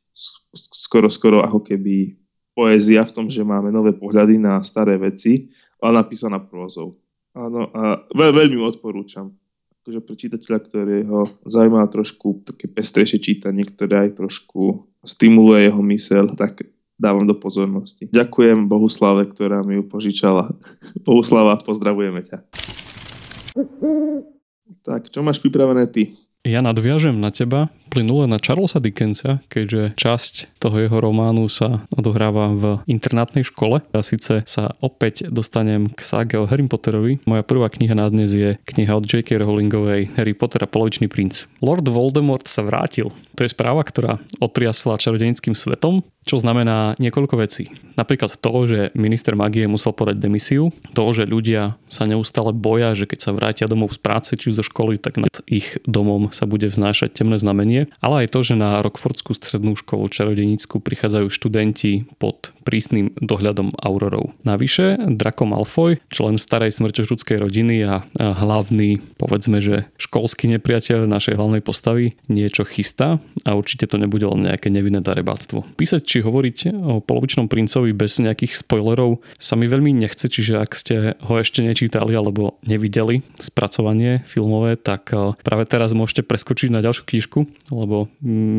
skoro, 0.57 1.07
skoro 1.13 1.45
ako 1.45 1.61
keby 1.61 2.17
poézia 2.57 3.05
v 3.05 3.13
tom, 3.13 3.25
že 3.29 3.45
máme 3.45 3.69
nové 3.69 3.93
pohľady 3.93 4.41
na 4.41 4.65
staré 4.65 4.97
veci, 4.97 5.53
ale 5.77 6.01
napísaná 6.01 6.41
prózou. 6.41 6.97
Áno, 7.37 7.69
a 7.69 8.01
veľ, 8.17 8.31
veľmi 8.33 8.57
odporúčam. 8.65 9.29
Akože 9.85 10.01
pre 10.01 10.15
čitateľa, 10.17 10.59
ktorého 10.65 11.17
zaujíma 11.45 11.85
trošku 11.93 12.41
také 12.41 12.65
pestrejšie 12.65 13.21
čítanie, 13.21 13.61
ktoré 13.61 14.09
aj 14.09 14.17
trošku 14.17 14.89
stimuluje 15.05 15.69
jeho 15.69 15.81
mysel, 15.85 16.33
tak 16.33 16.65
dávam 16.97 17.29
do 17.29 17.37
pozornosti. 17.37 18.09
Ďakujem 18.09 18.65
Bohuslave, 18.65 19.29
ktorá 19.29 19.61
mi 19.61 19.77
ju 19.77 19.85
požičala. 19.85 20.49
Bohuslava, 21.07 21.61
pozdravujeme 21.61 22.25
ťa. 22.25 22.41
Tak, 24.83 25.07
čo 25.11 25.23
máš 25.23 25.39
pripravené 25.39 25.87
ty? 25.87 26.11
Ja 26.47 26.63
nadviažem 26.63 27.19
na 27.19 27.27
teba 27.27 27.67
plynule 27.91 28.23
na 28.23 28.39
Charlesa 28.39 28.79
Dickensa, 28.79 29.43
keďže 29.51 29.99
časť 29.99 30.63
toho 30.63 30.79
jeho 30.79 30.95
románu 31.03 31.51
sa 31.51 31.83
odohráva 31.91 32.55
v 32.55 32.63
internátnej 32.87 33.43
škole. 33.43 33.83
A 33.91 33.99
síce 33.99 34.47
sa 34.47 34.71
opäť 34.79 35.27
dostanem 35.27 35.91
k 35.91 35.99
ságe 35.99 36.39
o 36.39 36.47
Harry 36.47 36.63
Potterovi. 36.63 37.19
Moja 37.27 37.43
prvá 37.43 37.67
kniha 37.67 37.99
na 37.99 38.07
dnes 38.07 38.31
je 38.31 38.55
kniha 38.63 38.95
od 38.95 39.03
J.K. 39.03 39.43
Rowlingovej 39.43 40.15
Harry 40.15 40.31
Potter 40.31 40.63
a 40.63 40.71
polovičný 40.71 41.11
princ. 41.11 41.51
Lord 41.59 41.83
Voldemort 41.91 42.47
sa 42.47 42.63
vrátil. 42.63 43.11
To 43.35 43.43
je 43.43 43.51
správa, 43.51 43.83
ktorá 43.83 44.17
otriasla 44.39 44.97
čarodenickým 44.97 45.53
svetom, 45.53 46.01
čo 46.27 46.41
znamená 46.41 46.97
niekoľko 46.99 47.39
vecí. 47.39 47.71
Napríklad 47.95 48.35
to, 48.35 48.51
že 48.67 48.79
minister 48.97 49.37
magie 49.37 49.69
musel 49.69 49.95
podať 49.95 50.19
demisiu, 50.19 50.73
to, 50.91 51.03
že 51.15 51.29
ľudia 51.29 51.79
sa 51.87 52.03
neustále 52.03 52.51
boja, 52.51 52.97
že 52.97 53.07
keď 53.07 53.19
sa 53.23 53.31
vrátia 53.31 53.69
domov 53.69 53.95
z 53.95 53.99
práce 54.01 54.31
či 54.35 54.51
zo 54.51 54.65
školy, 54.65 54.99
tak 54.99 55.21
nad 55.21 55.31
ich 55.47 55.79
domom 55.87 56.33
sa 56.37 56.45
bude 56.45 56.69
vznášať 56.69 57.17
temné 57.17 57.41
znamenie, 57.41 57.89
ale 57.97 58.29
aj 58.29 58.37
to, 58.37 58.45
že 58.45 58.53
na 58.53 58.85
Rockfordskú 58.85 59.33
strednú 59.33 59.73
školu 59.73 60.05
čarodenickú 60.13 60.77
prichádzajú 60.77 61.33
študenti 61.33 62.05
pod 62.21 62.53
prísnym 62.61 63.15
dohľadom 63.17 63.73
aurorov. 63.81 64.37
Navyše, 64.45 65.17
Draco 65.17 65.49
Malfoy, 65.49 66.03
člen 66.13 66.37
starej 66.37 66.77
smrťožudskej 66.77 67.41
rodiny 67.41 67.75
a 67.87 68.05
hlavný, 68.19 69.01
povedzme, 69.17 69.57
že 69.63 69.89
školský 69.97 70.51
nepriateľ 70.59 71.07
našej 71.07 71.39
hlavnej 71.39 71.63
postavy, 71.63 72.19
niečo 72.27 72.67
chystá 72.67 73.23
a 73.47 73.55
určite 73.55 73.87
to 73.87 73.95
nebude 73.95 74.27
len 74.27 74.51
nejaké 74.51 74.67
nevinné 74.67 74.99
darebáctvo. 74.99 75.63
Písať 75.79 76.03
či 76.03 76.17
hovoriť 76.19 76.75
o 76.75 76.99
polovičnom 76.99 77.47
princovi 77.47 77.95
bez 77.95 78.19
nejakých 78.19 78.59
spoilerov 78.59 79.23
sa 79.39 79.55
mi 79.55 79.71
veľmi 79.71 79.95
nechce, 79.95 80.27
čiže 80.27 80.59
ak 80.59 80.71
ste 80.75 81.15
ho 81.23 81.33
ešte 81.39 81.63
nečítali 81.63 82.11
alebo 82.11 82.59
nevideli 82.67 83.23
spracovanie 83.39 84.27
filmové, 84.27 84.75
tak 84.75 85.15
práve 85.39 85.63
teraz 85.63 85.95
môžete 85.95 86.26
preskočiť 86.27 86.69
na 86.69 86.83
ďalšiu 86.83 87.07
knižku, 87.07 87.39
lebo 87.71 88.11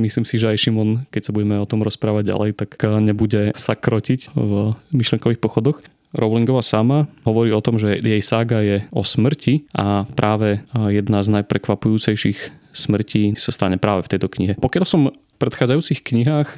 myslím 0.02 0.24
si, 0.24 0.40
že 0.40 0.48
aj 0.48 0.58
Šimon, 0.64 1.04
keď 1.12 1.28
sa 1.28 1.34
budeme 1.36 1.60
o 1.60 1.68
tom 1.68 1.84
rozprávať 1.84 2.32
ďalej, 2.32 2.50
tak 2.56 2.80
nebude 3.04 3.52
sa 3.54 3.76
krotiť 3.76 4.32
v 4.32 4.72
myšlenkových 4.96 5.38
pochodoch. 5.38 5.84
Rowlingová 6.16 6.64
sama 6.64 7.04
hovorí 7.28 7.52
o 7.52 7.60
tom, 7.60 7.76
že 7.76 8.00
jej 8.00 8.24
sága 8.24 8.64
je 8.64 8.88
o 8.96 9.04
smrti 9.04 9.68
a 9.76 10.08
práve 10.08 10.64
jedna 10.72 11.20
z 11.20 11.28
najprekvapujúcejších 11.36 12.72
smrtí 12.72 13.36
sa 13.36 13.52
stane 13.52 13.76
práve 13.76 14.08
v 14.08 14.16
tejto 14.16 14.32
knihe. 14.32 14.56
Pokiaľ 14.56 14.84
som 14.88 15.12
v 15.12 15.36
predchádzajúcich 15.36 16.00
knihách 16.00 16.48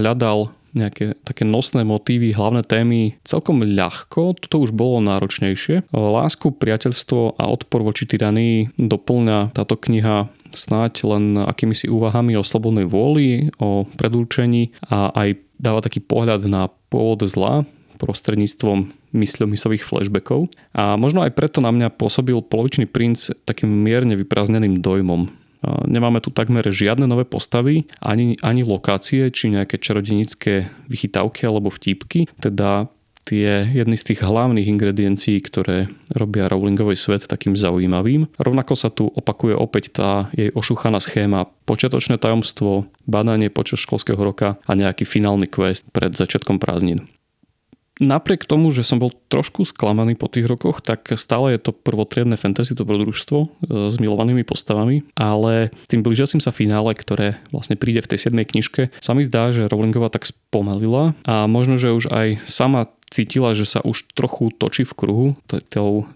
hľadal 0.00 0.56
nejaké 0.74 1.14
také 1.22 1.46
nosné 1.46 1.86
motívy, 1.86 2.34
hlavné 2.34 2.66
témy 2.66 3.14
celkom 3.22 3.62
ľahko, 3.62 4.34
toto 4.40 4.64
už 4.64 4.74
bolo 4.74 4.98
náročnejšie. 5.04 5.86
Lásku, 5.94 6.50
priateľstvo 6.50 7.38
a 7.38 7.44
odpor 7.46 7.86
voči 7.86 8.10
tyranii 8.10 8.74
doplňa 8.74 9.54
táto 9.54 9.78
kniha 9.78 10.32
snáď 10.54 11.04
len 11.04 11.38
akými 11.38 11.74
si 11.74 11.90
úvahami 11.90 12.38
o 12.38 12.46
slobodnej 12.46 12.86
vôli, 12.86 13.52
o 13.58 13.84
predurčení 13.98 14.74
a 14.88 15.10
aj 15.14 15.38
dáva 15.58 15.82
taký 15.82 16.00
pohľad 16.02 16.46
na 16.46 16.70
pôvod 16.88 17.26
zla 17.28 17.66
prostredníctvom 17.98 18.90
mysľomysových 19.14 19.86
flashbackov. 19.86 20.50
A 20.74 20.98
možno 20.98 21.22
aj 21.22 21.34
preto 21.38 21.62
na 21.62 21.70
mňa 21.70 21.94
pôsobil 21.94 22.34
polovičný 22.42 22.90
princ 22.90 23.30
takým 23.46 23.70
mierne 23.70 24.18
vyprázdneným 24.18 24.82
dojmom. 24.82 25.30
Nemáme 25.64 26.20
tu 26.20 26.28
takmer 26.28 26.60
žiadne 26.68 27.08
nové 27.08 27.24
postavy, 27.24 27.88
ani, 27.96 28.36
ani 28.44 28.60
lokácie, 28.66 29.32
či 29.32 29.48
nejaké 29.48 29.80
čarodenické 29.80 30.68
vychytávky 30.92 31.48
alebo 31.48 31.72
vtípky. 31.72 32.28
Teda 32.36 32.92
tie 33.24 33.64
jedny 33.72 33.96
z 33.96 34.12
tých 34.12 34.20
hlavných 34.22 34.68
ingrediencií, 34.68 35.40
ktoré 35.40 35.88
robia 36.12 36.46
Rowlingový 36.46 36.94
svet 36.94 37.24
takým 37.24 37.56
zaujímavým. 37.56 38.28
Rovnako 38.36 38.74
sa 38.76 38.92
tu 38.92 39.08
opakuje 39.08 39.56
opäť 39.56 39.96
tá 39.96 40.10
jej 40.36 40.52
ošúchaná 40.52 41.00
schéma 41.00 41.48
počiatočné 41.64 42.20
tajomstvo, 42.20 42.86
badanie 43.08 43.48
počas 43.48 43.80
školského 43.80 44.20
roka 44.20 44.60
a 44.68 44.72
nejaký 44.76 45.08
finálny 45.08 45.48
quest 45.48 45.88
pred 45.90 46.12
začiatkom 46.12 46.60
prázdnin 46.60 47.08
napriek 48.02 48.46
tomu, 48.46 48.74
že 48.74 48.82
som 48.82 48.98
bol 48.98 49.14
trošku 49.30 49.62
sklamaný 49.62 50.18
po 50.18 50.26
tých 50.26 50.50
rokoch, 50.50 50.82
tak 50.82 51.14
stále 51.14 51.54
je 51.54 51.60
to 51.62 51.70
prvotriedne 51.70 52.34
fantasy, 52.34 52.74
to 52.74 52.82
dobrodružstvo 52.82 53.38
e, 53.38 53.46
s 53.90 53.96
milovanými 54.02 54.42
postavami, 54.42 55.06
ale 55.14 55.70
tým 55.86 56.02
blížiacim 56.02 56.42
sa 56.42 56.50
finále, 56.50 56.90
ktoré 56.94 57.38
vlastne 57.54 57.78
príde 57.78 58.02
v 58.02 58.10
tej 58.14 58.30
7. 58.30 58.34
knižke, 58.34 58.90
sa 58.98 59.12
mi 59.14 59.22
zdá, 59.22 59.54
že 59.54 59.70
Rowlingová 59.70 60.10
tak 60.10 60.26
spomalila 60.26 61.14
a 61.22 61.46
možno, 61.46 61.78
že 61.78 61.94
už 61.94 62.10
aj 62.10 62.42
sama 62.50 62.90
cítila, 63.10 63.54
že 63.54 63.68
sa 63.68 63.80
už 63.84 64.10
trochu 64.16 64.50
točí 64.54 64.82
v 64.82 64.96
kruhu 64.96 65.26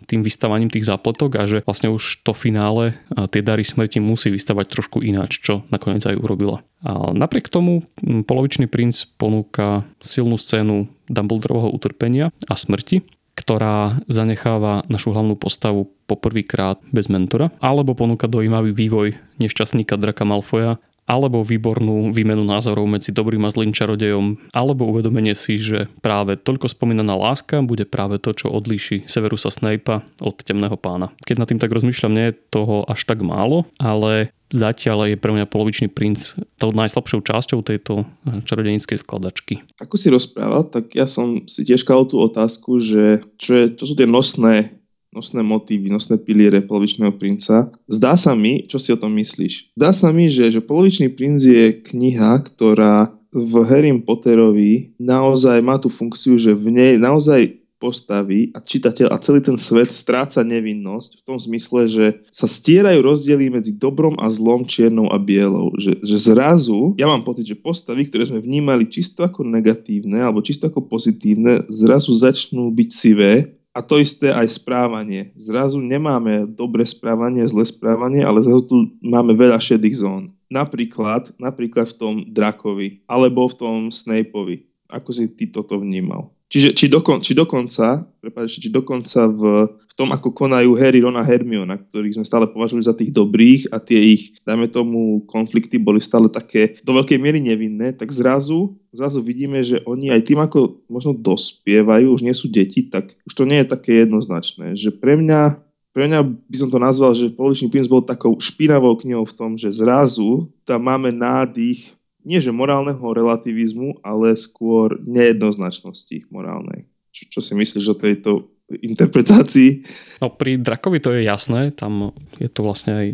tým 0.07 0.20
vystavaním 0.22 0.72
tých 0.72 0.88
zápletok 0.88 1.38
a 1.38 1.46
že 1.46 1.62
vlastne 1.62 1.92
už 1.94 2.24
to 2.27 2.35
finále 2.35 2.98
tie 3.31 3.40
dary 3.44 3.62
smrti 3.62 4.03
musí 4.03 4.35
vystavať 4.35 4.66
trošku 4.66 4.98
ináč, 5.05 5.38
čo 5.38 5.62
nakoniec 5.70 6.03
aj 6.07 6.18
urobila. 6.18 6.64
A 6.83 7.11
napriek 7.14 7.51
tomu 7.51 7.87
polovičný 8.03 8.66
princ 8.66 9.07
ponúka 9.18 9.87
silnú 10.03 10.38
scénu 10.38 10.90
Dumbledorovho 11.07 11.70
utrpenia 11.72 12.35
a 12.51 12.55
smrti, 12.59 13.07
ktorá 13.38 14.03
zanecháva 14.11 14.83
našu 14.90 15.14
hlavnú 15.14 15.38
postavu 15.38 15.87
poprvýkrát 16.11 16.83
bez 16.90 17.07
mentora, 17.07 17.55
alebo 17.62 17.94
ponúka 17.94 18.27
dojímavý 18.27 18.74
vývoj 18.74 19.14
nešťastníka 19.38 19.94
Draka 19.94 20.27
Malfoja 20.27 20.83
alebo 21.09 21.40
výbornú 21.40 22.12
výmenu 22.12 22.44
názorov 22.44 22.85
medzi 22.85 23.11
dobrým 23.16 23.42
a 23.42 23.51
zlým 23.51 23.73
čarodejom, 23.73 24.53
alebo 24.53 24.92
uvedomenie 24.92 25.33
si, 25.33 25.57
že 25.57 25.88
práve 26.05 26.37
toľko 26.37 26.68
spomínaná 26.68 27.16
láska 27.16 27.64
bude 27.64 27.88
práve 27.88 28.21
to, 28.21 28.37
čo 28.37 28.53
odlíši 28.53 29.09
Severusa 29.09 29.49
Snape'a 29.49 30.05
od 30.21 30.37
temného 30.44 30.77
pána. 30.77 31.09
Keď 31.25 31.37
nad 31.40 31.49
tým 31.49 31.59
tak 31.59 31.73
rozmýšľam, 31.73 32.12
nie 32.12 32.31
je 32.31 32.38
toho 32.53 32.85
až 32.85 33.09
tak 33.09 33.25
málo, 33.25 33.64
ale 33.81 34.31
zatiaľ 34.53 35.12
je 35.12 35.21
pre 35.21 35.33
mňa 35.33 35.49
polovičný 35.49 35.88
princ 35.92 36.37
tou 36.57 36.73
najslabšou 36.73 37.21
časťou 37.21 37.61
tejto 37.61 38.09
čarodenickej 38.49 38.97
skladačky. 39.01 39.61
Ako 39.81 40.01
si 40.01 40.09
rozprával, 40.09 40.68
tak 40.73 40.97
ja 40.97 41.05
som 41.05 41.44
si 41.44 41.68
tiež 41.68 41.85
kladol 41.85 42.09
tú 42.09 42.16
otázku, 42.25 42.81
že 42.81 43.21
čo, 43.37 43.51
je, 43.57 43.64
čo 43.77 43.85
sú 43.85 43.94
tie 43.97 44.09
nosné 44.09 44.78
nosné 45.12 45.40
motívy, 45.40 45.88
nosné 45.88 46.21
piliere 46.21 46.61
polovičného 46.61 47.16
princa. 47.16 47.73
Zdá 47.88 48.14
sa 48.14 48.37
mi, 48.37 48.68
čo 48.68 48.77
si 48.77 48.92
o 48.92 49.01
tom 49.01 49.16
myslíš? 49.16 49.73
Zdá 49.75 49.90
sa 49.97 50.12
mi, 50.12 50.29
že, 50.29 50.53
že 50.53 50.61
polovičný 50.61 51.12
princ 51.16 51.40
je 51.42 51.73
kniha, 51.81 52.44
ktorá 52.44 53.12
v 53.33 53.53
Harry 53.68 53.92
Potterovi 54.05 54.97
naozaj 54.97 55.61
má 55.61 55.77
tú 55.77 55.92
funkciu, 55.92 56.40
že 56.40 56.57
v 56.57 56.73
nej 56.73 56.92
naozaj 56.97 57.61
postaví 57.79 58.51
a 58.53 58.59
čitateľ 58.59 59.14
a 59.14 59.23
celý 59.23 59.38
ten 59.38 59.55
svet 59.55 59.94
stráca 59.94 60.42
nevinnosť 60.42 61.23
v 61.23 61.25
tom 61.25 61.38
zmysle, 61.38 61.87
že 61.87 62.07
sa 62.35 62.51
stierajú 62.51 62.99
rozdiely 63.07 63.55
medzi 63.55 63.79
dobrom 63.79 64.18
a 64.18 64.27
zlom, 64.29 64.66
čiernou 64.66 65.07
a 65.14 65.16
bielou. 65.16 65.71
Že, 65.79 66.03
že 66.03 66.16
zrazu, 66.18 66.99
ja 66.99 67.07
mám 67.07 67.23
pocit, 67.23 67.47
že 67.47 67.55
postavy, 67.55 68.11
ktoré 68.11 68.27
sme 68.27 68.42
vnímali 68.42 68.90
čisto 68.90 69.23
ako 69.23 69.47
negatívne 69.47 70.18
alebo 70.18 70.42
čisto 70.42 70.66
ako 70.66 70.90
pozitívne, 70.90 71.71
zrazu 71.71 72.11
začnú 72.18 72.75
byť 72.75 72.90
sivé 72.90 73.58
a 73.76 73.85
to 73.85 74.00
isté 74.00 74.33
aj 74.33 74.59
správanie. 74.59 75.31
Zrazu 75.38 75.78
nemáme 75.78 76.48
dobré 76.48 76.83
správanie, 76.83 77.46
zlé 77.46 77.68
správanie, 77.68 78.24
ale 78.24 78.42
zrazu 78.42 78.66
tu 78.66 78.76
máme 79.04 79.37
veľa 79.37 79.61
šedých 79.61 80.02
zón. 80.02 80.35
Napríklad, 80.48 81.37
napríklad 81.37 81.92
v 81.92 81.98
tom 82.00 82.14
Drakovi, 82.33 83.04
alebo 83.04 83.46
v 83.46 83.54
tom 83.59 83.76
Snapeovi. 83.92 84.64
Ako 84.88 85.12
si 85.12 85.28
ty 85.28 85.44
toto 85.44 85.76
vnímal? 85.76 86.33
Čiže 86.48 86.72
či, 86.72 86.88
dokon, 86.88 87.20
či 87.20 87.37
dokonca, 87.37 88.08
prepáčte, 88.24 88.64
či 88.64 88.72
dokonca 88.72 89.28
v, 89.28 89.68
v 89.68 89.92
tom, 89.92 90.08
ako 90.16 90.32
konajú 90.32 90.72
Harry, 90.80 91.04
Ron 91.04 91.20
a 91.20 91.24
Hermiona, 91.24 91.76
ktorých 91.76 92.16
sme 92.16 92.24
stále 92.24 92.48
považovali 92.48 92.88
za 92.88 92.96
tých 92.96 93.12
dobrých 93.12 93.68
a 93.68 93.76
tie 93.76 94.16
ich, 94.16 94.40
dajme 94.48 94.64
tomu, 94.72 95.20
konflikty 95.28 95.76
boli 95.76 96.00
stále 96.00 96.32
také 96.32 96.80
do 96.80 96.96
veľkej 96.96 97.20
miery 97.20 97.44
nevinné, 97.44 97.92
tak 97.92 98.08
zrazu, 98.16 98.80
zrazu 98.96 99.20
vidíme, 99.20 99.61
že 99.61 99.84
oni 99.84 100.08
aj 100.08 100.24
tým, 100.24 100.40
ako 100.40 100.88
možno 100.88 101.12
dospievajú, 101.12 102.16
už 102.16 102.24
nie 102.24 102.32
sú 102.32 102.48
deti, 102.48 102.88
tak 102.88 103.12
už 103.28 103.32
to 103.37 103.44
nie 103.44 103.61
je 103.61 103.68
také 103.68 104.08
jednoznačné. 104.08 104.72
Že 104.72 104.96
pre 104.96 105.20
mňa 105.20 105.68
pre 105.98 106.06
mňa 106.06 106.20
by 106.22 106.56
som 106.62 106.70
to 106.70 106.78
nazval, 106.78 107.11
že 107.11 107.34
Polovičný 107.34 107.74
princ 107.74 107.90
bol 107.90 108.06
takou 108.06 108.38
špinavou 108.38 108.94
knihou 109.02 109.26
v 109.26 109.34
tom, 109.34 109.58
že 109.58 109.66
zrazu 109.74 110.46
tam 110.62 110.87
máme 110.87 111.11
nádych 111.11 111.97
nie 112.26 112.38
že 112.42 112.54
morálneho 112.54 113.02
relativizmu, 113.02 114.02
ale 114.02 114.35
skôr 114.35 114.98
nejednoznačnosti 115.04 116.28
morálnej. 116.33 116.87
Čo, 117.14 117.38
čo 117.38 117.40
si 117.40 117.52
myslíš 117.57 117.87
o 117.92 117.96
tejto 117.96 118.31
interpretácií. 118.68 119.85
No 120.20 120.28
pri 120.28 120.61
Drakovi 120.61 121.00
to 121.00 121.16
je 121.16 121.24
jasné, 121.24 121.72
tam 121.72 122.12
je 122.37 122.48
to 122.52 122.61
vlastne 122.61 122.92
aj 122.92 123.07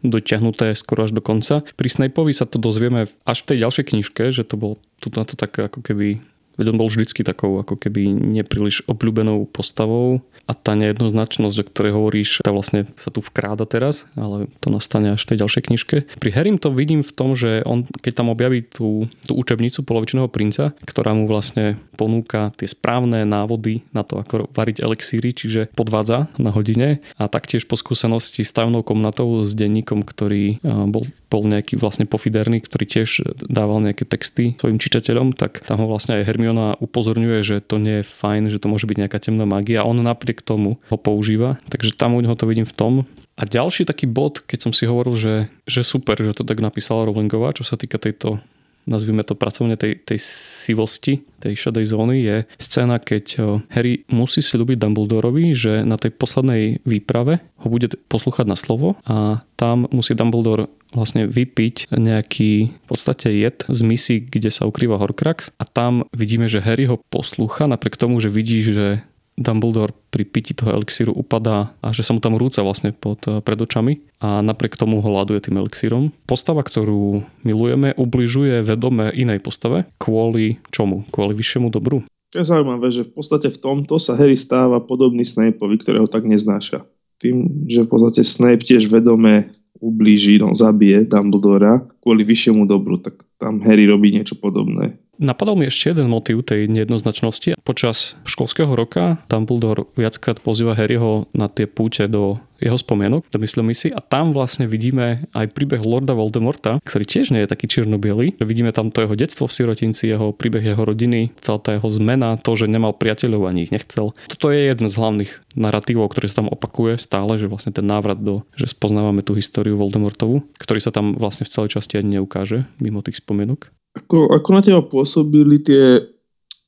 dotiahnuté 0.00 0.72
skoro 0.78 1.04
až 1.04 1.12
do 1.12 1.20
konca. 1.20 1.60
Pri 1.76 1.88
Snapeovi 1.92 2.32
sa 2.32 2.48
to 2.48 2.56
dozvieme 2.56 3.04
až 3.26 3.38
v 3.44 3.48
tej 3.52 3.58
ďalšej 3.68 3.84
knižke, 3.92 4.22
že 4.32 4.48
to 4.48 4.56
bolo 4.56 4.74
tu 5.02 5.12
na 5.12 5.28
to 5.28 5.36
tak 5.36 5.52
ako 5.52 5.84
keby 5.84 6.24
Veď 6.60 6.76
on 6.76 6.80
bol 6.80 6.92
vždycky 6.92 7.24
takou 7.24 7.56
ako 7.56 7.80
keby 7.80 8.12
nepríliš 8.12 8.84
obľúbenou 8.84 9.48
postavou 9.48 10.20
a 10.44 10.52
tá 10.52 10.76
nejednoznačnosť, 10.76 11.56
o 11.56 11.64
ktorej 11.64 11.92
hovoríš, 11.96 12.44
tá 12.44 12.52
vlastne 12.52 12.84
sa 13.00 13.08
tu 13.08 13.24
vkráda 13.24 13.64
teraz, 13.64 14.04
ale 14.12 14.52
to 14.60 14.68
nastane 14.68 15.16
až 15.16 15.24
v 15.24 15.28
tej 15.32 15.38
ďalšej 15.40 15.62
knižke. 15.72 15.96
Pri 16.20 16.30
Harrym 16.36 16.60
to 16.60 16.68
vidím 16.68 17.00
v 17.00 17.12
tom, 17.16 17.32
že 17.32 17.64
on, 17.64 17.88
keď 17.88 18.12
tam 18.20 18.28
objaví 18.28 18.60
tú, 18.66 19.08
tú 19.24 19.32
učebnicu 19.38 19.80
polovičného 19.86 20.28
princa, 20.28 20.76
ktorá 20.84 21.16
mu 21.16 21.24
vlastne 21.24 21.80
ponúka 21.96 22.52
tie 22.60 22.68
správne 22.68 23.24
návody 23.24 23.86
na 23.96 24.04
to, 24.04 24.20
ako 24.20 24.50
variť 24.52 24.84
elixíry, 24.84 25.32
čiže 25.32 25.72
podvádza 25.72 26.28
na 26.36 26.52
hodine 26.52 27.00
a 27.16 27.30
taktiež 27.30 27.64
po 27.64 27.80
skúsenosti 27.80 28.44
s 28.44 28.52
tajomnou 28.52 28.84
komnatou 28.84 29.46
s 29.46 29.56
denníkom, 29.56 30.04
ktorý 30.04 30.60
bol 30.90 31.06
bol 31.30 31.46
nejaký 31.46 31.78
vlastne 31.78 32.10
pofiderný, 32.10 32.58
ktorý 32.66 32.84
tiež 32.84 33.38
dával 33.46 33.78
nejaké 33.78 34.02
texty 34.02 34.58
svojim 34.58 34.82
čitateľom, 34.82 35.38
tak 35.38 35.62
tam 35.62 35.78
ho 35.78 35.86
vlastne 35.86 36.18
aj 36.18 36.26
Hermiona 36.50 36.74
upozorňuje, 36.82 37.38
že 37.46 37.56
to 37.62 37.78
nie 37.78 38.02
je 38.02 38.10
fajn, 38.10 38.50
že 38.50 38.58
to 38.58 38.66
môže 38.66 38.90
byť 38.90 39.06
nejaká 39.06 39.22
temná 39.22 39.46
magia 39.46 39.86
on 39.86 40.02
napriek 40.02 40.42
tomu 40.42 40.82
ho 40.90 40.98
používa. 40.98 41.62
Takže 41.70 41.94
tam 41.94 42.18
u 42.18 42.20
neho 42.20 42.34
to 42.34 42.50
vidím 42.50 42.66
v 42.66 42.74
tom. 42.74 42.92
A 43.38 43.46
ďalší 43.46 43.86
taký 43.86 44.10
bod, 44.10 44.42
keď 44.42 44.58
som 44.66 44.72
si 44.74 44.90
hovoril, 44.90 45.14
že, 45.14 45.34
že 45.70 45.86
super, 45.86 46.18
že 46.18 46.34
to 46.34 46.42
tak 46.42 46.58
napísala 46.58 47.06
Rowlingová, 47.06 47.54
čo 47.54 47.62
sa 47.62 47.78
týka 47.78 48.02
tejto 48.02 48.42
nazvime 48.88 49.24
to 49.24 49.36
pracovne 49.36 49.76
tej, 49.76 50.00
tej 50.02 50.18
sivosti, 50.20 51.24
tej 51.40 51.56
šedej 51.56 51.84
zóny, 51.88 52.16
je 52.20 52.36
scéna, 52.60 53.00
keď 53.00 53.24
eh, 53.36 53.42
Harry 53.72 53.94
musí 54.12 54.40
si 54.44 54.56
ľúbiť 54.56 54.80
Dumbledorovi, 54.80 55.52
že 55.56 55.82
na 55.84 55.96
tej 55.96 56.12
poslednej 56.14 56.84
výprave 56.84 57.40
ho 57.60 57.66
bude 57.68 57.92
poslúchať 58.08 58.46
na 58.48 58.56
slovo 58.56 58.96
a 59.04 59.44
tam 59.56 59.84
musí 59.92 60.16
Dumbledore 60.16 60.72
vlastne 60.90 61.30
vypiť 61.30 61.94
nejaký 61.94 62.52
v 62.74 62.86
podstate 62.90 63.30
jed 63.30 63.62
z 63.68 63.80
misy, 63.86 64.16
kde 64.26 64.50
sa 64.50 64.66
ukrýva 64.66 64.98
Horcrux 64.98 65.54
a 65.54 65.64
tam 65.64 66.02
vidíme, 66.10 66.50
že 66.50 66.64
Harry 66.64 66.90
ho 66.90 66.98
poslúcha 66.98 67.70
napriek 67.70 67.94
tomu, 67.94 68.18
že 68.18 68.32
vidí, 68.32 68.58
že 68.64 69.06
Dumbledore 69.38 69.94
pri 70.10 70.26
pití 70.26 70.52
toho 70.52 70.74
elixíru 70.76 71.14
upadá 71.14 71.72
a 71.80 71.94
že 71.94 72.04
sa 72.04 72.12
mu 72.12 72.20
tam 72.20 72.36
rúca 72.36 72.60
vlastne 72.60 72.92
pod, 72.92 73.22
eh, 73.30 73.40
pred 73.40 73.56
očami 73.56 74.04
a 74.20 74.44
napriek 74.44 74.76
tomu 74.76 75.00
ho 75.00 75.10
laduje 75.10 75.40
tým 75.40 75.60
elixírom. 75.60 76.12
Postava, 76.28 76.60
ktorú 76.60 77.24
milujeme, 77.46 77.96
ubližuje 77.96 78.60
vedome 78.60 79.08
inej 79.14 79.40
postave. 79.40 79.88
Kvôli 79.96 80.60
čomu? 80.74 81.08
Kvôli 81.08 81.32
vyššiemu 81.32 81.72
dobru? 81.72 82.04
Je 82.30 82.46
zaujímavé, 82.46 82.94
že 82.94 83.08
v 83.08 83.18
podstate 83.18 83.50
v 83.50 83.58
tomto 83.58 83.98
sa 83.98 84.14
Harry 84.14 84.38
stáva 84.38 84.78
podobný 84.78 85.26
Snapeovi, 85.26 85.82
ktorého 85.82 86.06
tak 86.06 86.22
neznáša. 86.28 86.86
Tým, 87.18 87.66
že 87.66 87.82
v 87.84 87.90
podstate 87.90 88.22
Snape 88.22 88.62
tiež 88.62 88.86
vedome 88.86 89.50
ublíži, 89.80 90.38
no 90.38 90.52
zabije 90.54 91.08
Dumbledora 91.08 91.82
kvôli 92.04 92.22
vyššiemu 92.22 92.68
dobru, 92.68 93.00
tak 93.00 93.18
tam 93.40 93.58
Harry 93.64 93.88
robí 93.88 94.12
niečo 94.14 94.36
podobné. 94.38 95.00
Napadol 95.20 95.60
mi 95.60 95.68
ešte 95.68 95.92
jeden 95.92 96.08
motív 96.08 96.48
tej 96.48 96.64
nejednoznačnosti. 96.72 97.60
Počas 97.60 98.16
školského 98.24 98.72
roka 98.72 99.20
Dumbledore 99.28 99.84
viackrát 99.92 100.40
pozýva 100.40 100.72
Harryho 100.72 101.28
na 101.36 101.52
tie 101.52 101.68
púte 101.68 102.08
do 102.08 102.40
jeho 102.56 102.76
spomienok, 102.80 103.28
do 103.28 103.36
myslomí 103.36 103.76
si 103.76 103.92
a 103.92 104.00
tam 104.00 104.32
vlastne 104.32 104.64
vidíme 104.64 105.28
aj 105.36 105.52
príbeh 105.52 105.84
Lorda 105.84 106.16
Voldemorta, 106.16 106.80
ktorý 106.84 107.04
tiež 107.04 107.36
nie 107.36 107.44
je 107.44 107.52
taký 107.52 107.68
čierno 107.68 108.00
Vidíme 108.00 108.72
tam 108.72 108.88
to 108.88 109.04
jeho 109.04 109.12
detstvo 109.16 109.44
v 109.44 109.56
sirotinci, 109.60 110.08
jeho 110.08 110.32
príbeh 110.32 110.64
jeho 110.72 110.84
rodiny, 110.84 111.36
celá 111.40 111.60
tá 111.60 111.76
jeho 111.76 111.88
zmena, 111.92 112.40
to, 112.40 112.56
že 112.56 112.68
nemal 112.68 112.96
priateľov 112.96 113.48
ani 113.48 113.68
ich 113.68 113.72
nechcel. 113.72 114.16
Toto 114.28 114.52
je 114.52 114.72
jeden 114.72 114.88
z 114.88 114.96
hlavných 114.96 115.32
narratívov, 115.56 116.12
ktorý 116.12 116.32
sa 116.32 116.44
tam 116.44 116.52
opakuje 116.52 117.00
stále, 117.00 117.36
že 117.36 117.48
vlastne 117.48 117.72
ten 117.76 117.84
návrat 117.84 118.20
do, 118.20 118.44
že 118.56 118.72
spoznávame 118.72 119.24
tú 119.24 119.36
históriu 119.36 119.76
Voldemortovu, 119.76 120.44
ktorý 120.60 120.80
sa 120.80 120.92
tam 120.92 121.16
vlastne 121.16 121.44
v 121.44 121.52
celej 121.52 121.76
časti 121.76 122.00
ani 122.00 122.20
neukáže 122.20 122.68
mimo 122.80 123.00
tých 123.04 123.20
spomienok. 123.20 123.72
Ako, 123.96 124.30
ako 124.30 124.48
na 124.54 124.60
teba 124.62 124.82
pôsobili 124.86 125.58
tie, 125.62 126.06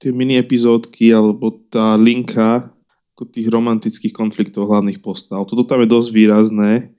tie 0.03 0.11
mini 0.11 0.39
epizódky 0.39 1.15
alebo 1.15 1.55
tá 1.71 1.95
linka 1.95 2.71
ako 3.15 3.31
tých 3.31 3.47
romantických 3.53 4.15
konfliktov 4.15 4.67
hlavných 4.67 4.99
postav? 5.05 5.47
Toto 5.47 5.63
tam 5.63 5.85
je 5.85 5.89
dosť 5.91 6.11
výrazné. 6.11 6.91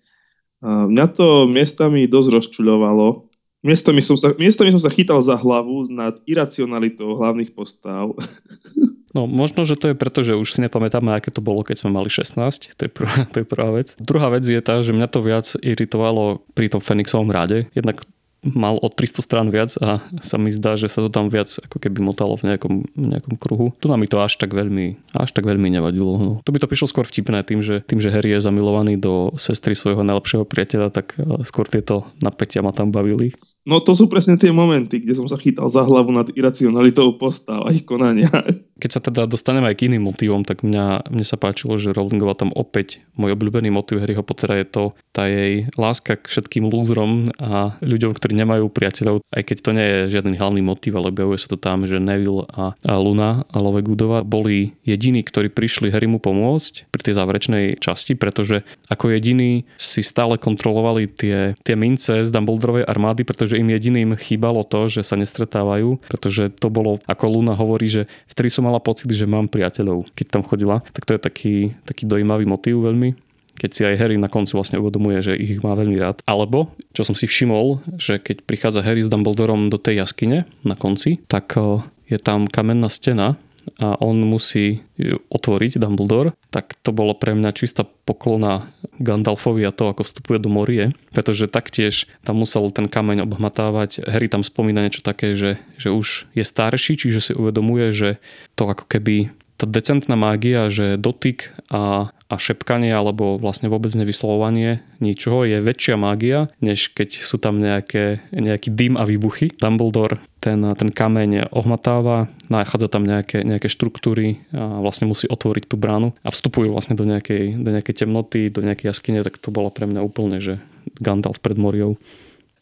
A 0.63 0.87
mňa 0.87 1.05
to 1.11 1.43
miestami 1.51 2.07
dosť 2.07 2.39
rozčuľovalo. 2.39 3.27
Miestami 3.63 3.99
som, 4.03 4.15
sa, 4.15 4.31
miestami 4.39 4.71
som 4.71 4.79
sa 4.79 4.91
chytal 4.91 5.19
za 5.19 5.35
hlavu 5.39 5.87
nad 5.91 6.15
iracionalitou 6.27 7.15
hlavných 7.19 7.51
postav. 7.51 8.11
No 9.13 9.29
možno, 9.29 9.61
že 9.61 9.77
to 9.77 9.93
je 9.93 9.95
preto, 9.95 10.25
že 10.25 10.33
už 10.33 10.57
si 10.57 10.59
nepamätáme, 10.65 11.13
aké 11.13 11.29
to 11.29 11.37
bolo, 11.37 11.61
keď 11.61 11.85
sme 11.85 11.93
mali 11.93 12.09
16. 12.09 12.73
To 12.73 12.81
je, 12.81 12.89
prvá, 12.89 13.15
to 13.33 13.45
je 13.45 13.47
prvá 13.47 13.69
vec. 13.69 13.93
Druhá 14.01 14.33
vec 14.33 14.41
je 14.41 14.57
tá, 14.57 14.81
že 14.81 14.89
mňa 14.89 15.07
to 15.07 15.21
viac 15.21 15.53
iritovalo 15.61 16.41
pri 16.57 16.73
tom 16.73 16.81
Fenixovom 16.81 17.29
ráde. 17.29 17.69
Jednak 17.77 18.01
mal 18.43 18.75
o 18.77 18.87
300 18.91 19.23
strán 19.23 19.47
viac 19.47 19.71
a 19.79 20.03
sa 20.19 20.35
mi 20.35 20.51
zdá, 20.51 20.75
že 20.75 20.91
sa 20.91 20.99
to 20.99 21.07
tam 21.07 21.31
viac 21.31 21.47
ako 21.63 21.79
keby 21.79 22.03
motalo 22.03 22.35
v 22.35 22.53
nejakom, 22.53 22.83
nejakom 22.93 23.35
kruhu. 23.39 23.71
Tu 23.79 23.87
nám 23.87 24.03
mi 24.03 24.11
to 24.11 24.19
až 24.19 24.35
tak 24.35 24.51
veľmi, 24.51 24.99
až 25.15 25.31
tak 25.31 25.47
veľmi 25.47 25.71
nevadilo. 25.71 26.19
No. 26.19 26.31
To 26.43 26.51
by 26.51 26.59
to 26.59 26.67
prišlo 26.67 26.91
skôr 26.91 27.07
vtipné 27.07 27.41
tým, 27.47 27.63
že, 27.63 27.79
tým, 27.87 28.03
že 28.03 28.11
Harry 28.11 28.35
je 28.35 28.43
zamilovaný 28.43 28.99
do 28.99 29.31
sestry 29.39 29.73
svojho 29.73 30.03
najlepšieho 30.03 30.43
priateľa, 30.43 30.91
tak 30.91 31.15
eh, 31.15 31.23
skôr 31.47 31.65
tieto 31.65 32.11
napätia 32.19 32.59
ma 32.59 32.75
tam 32.75 32.91
bavili. 32.91 33.31
No 33.63 33.79
to 33.79 33.95
sú 33.95 34.11
presne 34.11 34.35
tie 34.35 34.51
momenty, 34.51 34.99
kde 34.99 35.15
som 35.15 35.27
sa 35.31 35.39
chytal 35.39 35.71
za 35.71 35.87
hlavu 35.87 36.11
nad 36.11 36.27
iracionalitou 36.35 37.15
postav 37.15 37.63
a 37.63 37.71
ich 37.71 37.87
konania. 37.87 38.27
Keď 38.83 38.91
sa 38.91 38.99
teda 38.99 39.31
dostaneme 39.31 39.71
aj 39.71 39.79
k 39.79 39.87
iným 39.87 40.11
motivom, 40.11 40.43
tak 40.43 40.59
mňa, 40.67 41.07
mne 41.07 41.23
sa 41.23 41.39
páčilo, 41.39 41.79
že 41.79 41.95
Rowlingová 41.95 42.35
tam 42.35 42.51
opäť, 42.51 42.99
môj 43.15 43.31
obľúbený 43.31 43.71
motiv 43.71 44.03
Harryho 44.03 44.27
Pottera 44.27 44.59
je 44.59 44.67
to 44.67 44.83
tá 45.15 45.23
jej 45.31 45.71
láska 45.79 46.19
k 46.19 46.27
všetkým 46.27 46.67
lúzrom 46.67 47.23
a 47.39 47.79
ľuďom, 47.79 48.11
ktorí 48.11 48.35
nemajú 48.35 48.67
priateľov, 48.67 49.23
aj 49.31 49.43
keď 49.47 49.57
to 49.63 49.71
nie 49.71 49.87
je 49.87 49.99
žiadny 50.19 50.35
hlavný 50.35 50.59
motiv, 50.59 50.99
ale 50.99 51.15
objavuje 51.15 51.39
sa 51.39 51.47
to 51.47 51.55
tam, 51.55 51.87
že 51.87 52.03
Neville 52.03 52.43
a, 52.51 52.75
a 52.75 52.93
Luna 52.99 53.47
a 53.47 53.57
Lovegudova 53.63 54.27
boli 54.27 54.75
jediní, 54.83 55.23
ktorí 55.23 55.47
prišli 55.47 55.87
Harrymu 55.87 56.19
pomôcť 56.19 56.91
pri 56.91 57.01
tej 57.07 57.15
záverečnej 57.15 57.79
časti, 57.79 58.19
pretože 58.19 58.67
ako 58.91 59.15
jediní 59.15 59.63
si 59.79 60.03
stále 60.03 60.35
kontrolovali 60.35 61.07
tie, 61.07 61.55
tie 61.63 61.79
mince 61.79 62.27
z 62.27 62.29
Dumbledorovej 62.35 62.83
armády, 62.83 63.23
pretože 63.23 63.55
im 63.55 63.71
jediným 63.71 64.19
chýbalo 64.19 64.67
to, 64.67 64.91
že 64.91 65.07
sa 65.07 65.15
nestretávajú, 65.15 66.03
pretože 66.11 66.51
to 66.51 66.67
bolo, 66.67 66.99
ako 67.07 67.31
Luna 67.31 67.55
hovorí, 67.55 67.87
že 67.87 68.11
vtedy 68.27 68.51
som 68.51 68.72
mala 68.73 68.81
pocit, 68.81 69.13
že 69.13 69.29
mám 69.29 69.45
priateľov, 69.45 70.09
keď 70.17 70.25
tam 70.33 70.41
chodila. 70.41 70.81
Tak 70.97 71.05
to 71.05 71.13
je 71.13 71.21
taký, 71.21 71.55
taký 71.85 72.09
dojímavý 72.09 72.49
motív 72.49 72.81
veľmi 72.81 73.13
keď 73.53 73.69
si 73.69 73.81
aj 73.85 73.99
Harry 74.01 74.17
na 74.17 74.33
konci 74.33 74.57
vlastne 74.57 74.81
uvedomuje, 74.81 75.21
že 75.21 75.37
ich 75.37 75.61
má 75.61 75.77
veľmi 75.77 75.95
rád. 76.01 76.25
Alebo, 76.25 76.73
čo 76.89 77.05
som 77.05 77.13
si 77.13 77.29
všimol, 77.29 77.85
že 78.01 78.17
keď 78.17 78.41
prichádza 78.49 78.81
Harry 78.81 79.05
s 79.05 79.07
Dumbledorom 79.07 79.69
do 79.69 79.77
tej 79.77 80.01
jaskyne 80.01 80.49
na 80.65 80.73
konci, 80.73 81.21
tak 81.29 81.53
eh, 81.55 81.85
je 82.09 82.17
tam 82.17 82.49
kamenná 82.49 82.89
stena 82.89 83.37
a 83.79 83.97
on 83.99 84.21
musí 84.21 84.85
ju 84.99 85.17
otvoriť 85.33 85.81
Dumbledore, 85.81 86.37
tak 86.53 86.77
to 86.85 86.93
bolo 86.93 87.17
pre 87.17 87.33
mňa 87.33 87.51
čistá 87.57 87.83
poklona 87.83 88.69
Gandalfovi 89.01 89.65
a 89.65 89.73
to, 89.73 89.89
ako 89.89 90.05
vstupuje 90.05 90.37
do 90.37 90.49
Morie, 90.51 90.93
pretože 91.15 91.49
taktiež 91.49 92.05
tam 92.21 92.43
musel 92.43 92.69
ten 92.69 92.85
kameň 92.85 93.25
obhmatávať. 93.25 94.05
Harry 94.05 94.29
tam 94.29 94.45
spomína 94.45 94.85
niečo 94.85 95.01
také, 95.01 95.33
že, 95.33 95.57
že 95.81 95.89
už 95.89 96.29
je 96.37 96.45
starší, 96.45 96.99
čiže 96.99 97.19
si 97.19 97.33
uvedomuje, 97.33 97.89
že 97.91 98.09
to 98.53 98.69
ako 98.69 98.85
keby 98.85 99.33
tá 99.57 99.69
decentná 99.69 100.17
mágia, 100.17 100.67
že 100.67 100.97
dotyk 100.97 101.53
a, 101.69 102.11
a 102.33 102.41
šepkanie 102.41 102.89
alebo 102.89 103.37
vlastne 103.37 103.69
vôbec 103.69 103.93
nevyslovovanie 103.93 104.81
ničoho 104.97 105.45
je 105.45 105.61
väčšia 105.61 105.95
mágia, 105.95 106.49
než 106.65 106.89
keď 106.89 107.21
sú 107.21 107.37
tam 107.37 107.61
nejaké, 107.61 108.25
nejaký 108.33 108.73
dym 108.73 108.97
a 108.97 109.05
výbuchy. 109.05 109.53
Dumbledore 109.53 110.17
ten, 110.43 110.59
ten 110.75 110.91
kameň 110.91 111.55
ohmatáva, 111.55 112.27
nachádza 112.51 112.91
tam 112.91 113.07
nejaké, 113.07 113.47
nejaké 113.47 113.71
štruktúry 113.71 114.43
a 114.51 114.83
vlastne 114.83 115.07
musí 115.07 115.31
otvoriť 115.31 115.71
tú 115.71 115.79
bránu 115.79 116.11
a 116.19 116.29
vstupujú 116.33 116.75
vlastne 116.75 116.99
do 116.99 117.07
nejakej, 117.07 117.55
do 117.55 117.69
nejakej 117.71 118.03
temnoty, 118.03 118.51
do 118.51 118.59
nejakej 118.59 118.91
jaskyne, 118.91 119.23
tak 119.23 119.39
to 119.39 119.55
bolo 119.55 119.71
pre 119.71 119.87
mňa 119.87 120.03
úplne, 120.03 120.43
že 120.43 120.59
Gandalf 120.99 121.39
pred 121.39 121.55
Moriou. 121.55 121.95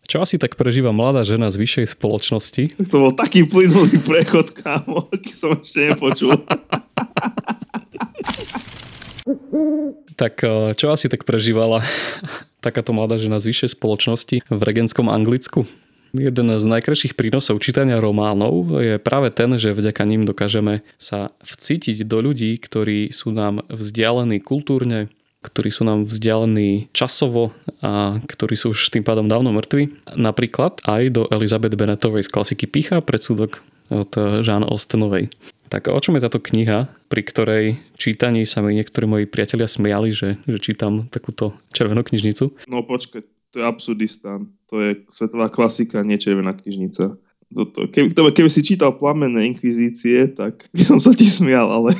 Čo 0.06 0.22
asi 0.22 0.38
tak 0.38 0.60
prežíva 0.60 0.92
mladá 0.92 1.24
žena 1.24 1.50
z 1.50 1.62
vyššej 1.62 1.98
spoločnosti? 1.98 2.64
To 2.92 3.10
bol 3.10 3.14
taký 3.16 3.48
plynulý 3.48 3.98
prechod, 4.02 4.52
kámo, 4.54 5.08
aký 5.08 5.32
som 5.32 5.56
ešte 5.58 5.90
nepočul. 5.90 6.36
tak 10.16 10.44
eh, 10.44 10.74
čo 10.76 10.94
asi 10.94 11.08
tak 11.08 11.26
prežívala 11.26 11.82
takáto 12.66 12.94
mladá 12.94 13.18
žena 13.18 13.42
z 13.42 13.54
vyššej 13.54 13.78
spoločnosti 13.78 14.36
v 14.46 14.62
regenskom 14.62 15.10
Anglicku? 15.10 15.66
Jeden 16.12 16.52
z 16.52 16.64
najkrajších 16.68 17.16
prínosov 17.16 17.64
čítania 17.64 17.96
románov 18.04 18.68
je 18.84 19.00
práve 19.00 19.32
ten, 19.32 19.56
že 19.56 19.72
vďaka 19.72 20.04
ním 20.04 20.28
dokážeme 20.28 20.84
sa 21.00 21.32
vcítiť 21.40 22.04
do 22.04 22.20
ľudí, 22.20 22.60
ktorí 22.60 23.16
sú 23.16 23.32
nám 23.32 23.64
vzdialení 23.72 24.44
kultúrne, 24.44 25.08
ktorí 25.40 25.72
sú 25.72 25.88
nám 25.88 26.04
vzdialení 26.04 26.92
časovo 26.92 27.56
a 27.80 28.20
ktorí 28.28 28.60
sú 28.60 28.76
už 28.76 28.92
tým 28.92 29.08
pádom 29.08 29.32
dávno 29.32 29.56
mŕtvi. 29.56 30.04
Napríklad 30.20 30.84
aj 30.84 31.16
do 31.16 31.32
Elizabeth 31.32 31.80
Bennettovej 31.80 32.28
z 32.28 32.34
klasiky 32.36 32.68
Pícha, 32.68 33.00
predsudok 33.00 33.64
od 33.88 34.12
Žána 34.44 34.68
Ostenovej. 34.68 35.32
Tak 35.72 35.88
o 35.88 35.96
čom 36.04 36.20
je 36.20 36.26
táto 36.28 36.44
kniha, 36.44 36.92
pri 37.08 37.22
ktorej 37.24 37.66
čítaní 37.96 38.44
sa 38.44 38.60
mi 38.60 38.76
niektorí 38.76 39.08
moji 39.08 39.24
priatelia 39.24 39.72
smiali, 39.72 40.12
že, 40.12 40.36
že 40.44 40.60
čítam 40.60 41.08
takúto 41.08 41.56
červenú 41.72 42.04
knižnicu? 42.04 42.68
No 42.68 42.84
počkaj, 42.84 43.24
to 43.56 43.64
je 43.64 43.64
absurdistán. 43.64 44.52
To 44.68 44.84
je 44.84 45.08
svetová 45.08 45.48
klasika, 45.48 46.04
nie 46.04 46.20
červená 46.20 46.52
knižnica. 46.52 47.16
Toto. 47.56 47.88
Keby, 47.88 48.12
keby 48.12 48.50
si 48.52 48.68
čítal 48.68 49.00
plamenné 49.00 49.48
inkvizície, 49.48 50.36
tak 50.36 50.68
by 50.76 50.84
som 50.84 51.00
sa 51.00 51.16
ti 51.16 51.24
smial, 51.24 51.72
ale 51.72 51.96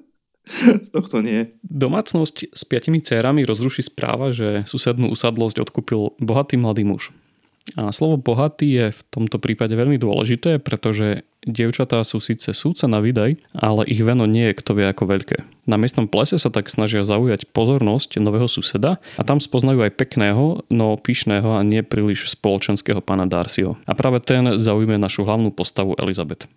z 0.84 0.88
tohto 0.92 1.24
nie. 1.24 1.56
Domácnosť 1.64 2.52
s 2.52 2.62
piatimi 2.68 3.00
cérami 3.00 3.48
rozruší 3.48 3.80
správa, 3.80 4.36
že 4.36 4.68
susednú 4.68 5.08
usadlosť 5.08 5.64
odkúpil 5.64 6.20
bohatý 6.20 6.60
mladý 6.60 6.84
muž. 6.84 7.16
A 7.78 7.94
slovo 7.94 8.18
bohatý 8.18 8.66
je 8.66 8.86
v 8.90 9.00
tomto 9.12 9.38
prípade 9.38 9.76
veľmi 9.76 10.00
dôležité, 10.00 10.58
pretože 10.58 11.22
dievčatá 11.46 12.02
sú 12.02 12.18
síce 12.18 12.50
súca 12.50 12.90
na 12.90 12.98
výdaj, 12.98 13.38
ale 13.54 13.86
ich 13.86 14.02
veno 14.02 14.26
nie 14.26 14.50
je 14.50 14.58
kto 14.58 14.80
vie 14.80 14.86
ako 14.90 15.06
veľké. 15.06 15.36
Na 15.70 15.78
miestnom 15.78 16.10
plese 16.10 16.36
sa 16.40 16.50
tak 16.50 16.66
snažia 16.66 17.06
zaujať 17.06 17.46
pozornosť 17.54 18.18
nového 18.18 18.50
suseda 18.50 18.98
a 19.16 19.22
tam 19.22 19.38
spoznajú 19.38 19.86
aj 19.86 19.96
pekného, 19.96 20.66
no 20.66 20.98
pyšného 20.98 21.56
a 21.56 21.62
nie 21.62 21.86
príliš 21.86 22.32
spoločenského 22.32 22.98
pána 22.98 23.30
Darcyho. 23.30 23.78
A 23.86 23.92
práve 23.94 24.18
ten 24.24 24.58
zaujme 24.58 24.98
našu 24.98 25.22
hlavnú 25.22 25.54
postavu 25.54 25.94
Elizabeth. 26.00 26.50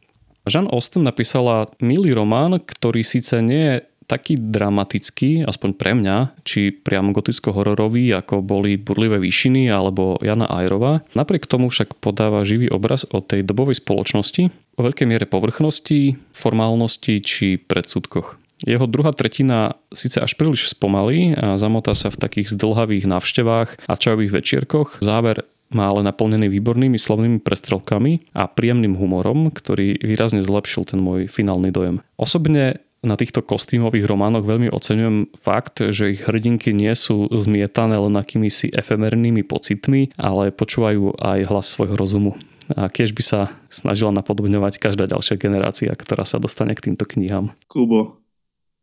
Jean 0.44 0.68
Austen 0.68 1.08
napísala 1.08 1.72
milý 1.80 2.12
román, 2.12 2.60
ktorý 2.60 3.00
síce 3.00 3.40
nie 3.40 3.64
je 3.64 3.76
taký 4.06 4.36
dramatický, 4.38 5.48
aspoň 5.48 5.70
pre 5.76 5.92
mňa, 5.96 6.44
či 6.44 6.72
priam 6.72 7.16
goticko-hororový, 7.16 8.12
ako 8.14 8.44
boli 8.44 8.76
Burlivé 8.76 9.20
výšiny 9.20 9.72
alebo 9.72 10.20
Jana 10.20 10.48
Ajrová. 10.52 11.02
Napriek 11.16 11.48
tomu 11.48 11.72
však 11.72 11.98
podáva 11.98 12.44
živý 12.44 12.70
obraz 12.70 13.08
o 13.10 13.24
tej 13.24 13.48
dobovej 13.48 13.80
spoločnosti, 13.80 14.52
o 14.78 14.82
veľkej 14.82 15.08
miere 15.08 15.26
povrchnosti, 15.26 16.20
formálnosti 16.36 17.24
či 17.24 17.58
predsudkoch. 17.58 18.40
Jeho 18.64 18.88
druhá 18.88 19.12
tretina 19.12 19.76
síce 19.92 20.24
až 20.24 20.40
príliš 20.40 20.72
spomalí 20.72 21.36
a 21.36 21.60
zamotá 21.60 21.92
sa 22.00 22.08
v 22.08 22.22
takých 22.24 22.56
zdlhavých 22.56 23.12
návštevách 23.12 23.70
a 23.92 23.94
čajových 24.00 24.40
večierkoch. 24.40 25.04
Záver 25.04 25.44
má 25.74 25.90
ale 25.92 26.06
naplnený 26.06 26.48
výbornými 26.48 26.96
slovnými 26.96 27.42
prestrelkami 27.44 28.32
a 28.32 28.48
príjemným 28.48 28.96
humorom, 28.96 29.52
ktorý 29.52 30.00
výrazne 30.00 30.40
zlepšil 30.46 30.88
ten 30.88 31.02
môj 31.02 31.28
finálny 31.28 31.74
dojem. 31.74 32.00
Osobne 32.16 32.80
na 33.04 33.20
týchto 33.20 33.44
kostýmových 33.44 34.08
románoch 34.08 34.48
veľmi 34.48 34.72
oceňujem 34.72 35.36
fakt, 35.36 35.84
že 35.84 36.16
ich 36.16 36.24
hrdinky 36.24 36.72
nie 36.72 36.96
sú 36.96 37.28
zmietané 37.30 38.00
len 38.00 38.16
akýmisi 38.16 38.72
efemernými 38.72 39.44
pocitmi, 39.44 40.16
ale 40.16 40.56
počúvajú 40.56 41.20
aj 41.20 41.40
hlas 41.52 41.68
svojho 41.76 42.00
rozumu. 42.00 42.32
A 42.80 42.88
keď 42.88 43.12
by 43.12 43.24
sa 43.24 43.42
snažila 43.68 44.16
napodobňovať 44.16 44.80
každá 44.80 45.04
ďalšia 45.04 45.36
generácia, 45.36 45.92
ktorá 45.92 46.24
sa 46.24 46.40
dostane 46.40 46.72
k 46.72 46.90
týmto 46.90 47.04
knihám. 47.04 47.52
Kubo, 47.68 48.24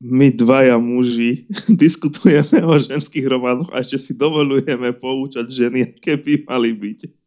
my 0.05 0.33
dvaja 0.37 0.77
muži 0.77 1.49
diskutujeme 1.83 2.61
o 2.65 2.77
ženských 2.77 3.25
románoch 3.25 3.73
a 3.73 3.81
ešte 3.81 3.97
si 3.97 4.13
dovolujeme 4.13 4.93
poučať 4.97 5.49
ženy, 5.49 5.97
keby 5.97 6.45
mali 6.45 6.77
byť 6.77 7.20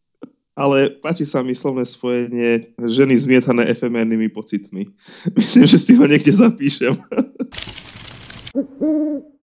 ale 0.54 0.94
páči 1.02 1.26
sa 1.26 1.42
mi 1.42 1.58
slovné 1.58 1.86
spojenie 1.86 2.78
ženy 2.78 3.18
zmietané 3.18 3.66
efemérnymi 3.74 4.30
pocitmi. 4.30 4.89
Myslím, 5.38 5.66
že 5.66 5.78
si 5.82 5.98
ho 5.98 6.06
niekde 6.06 6.34
zapíšem. 6.34 6.94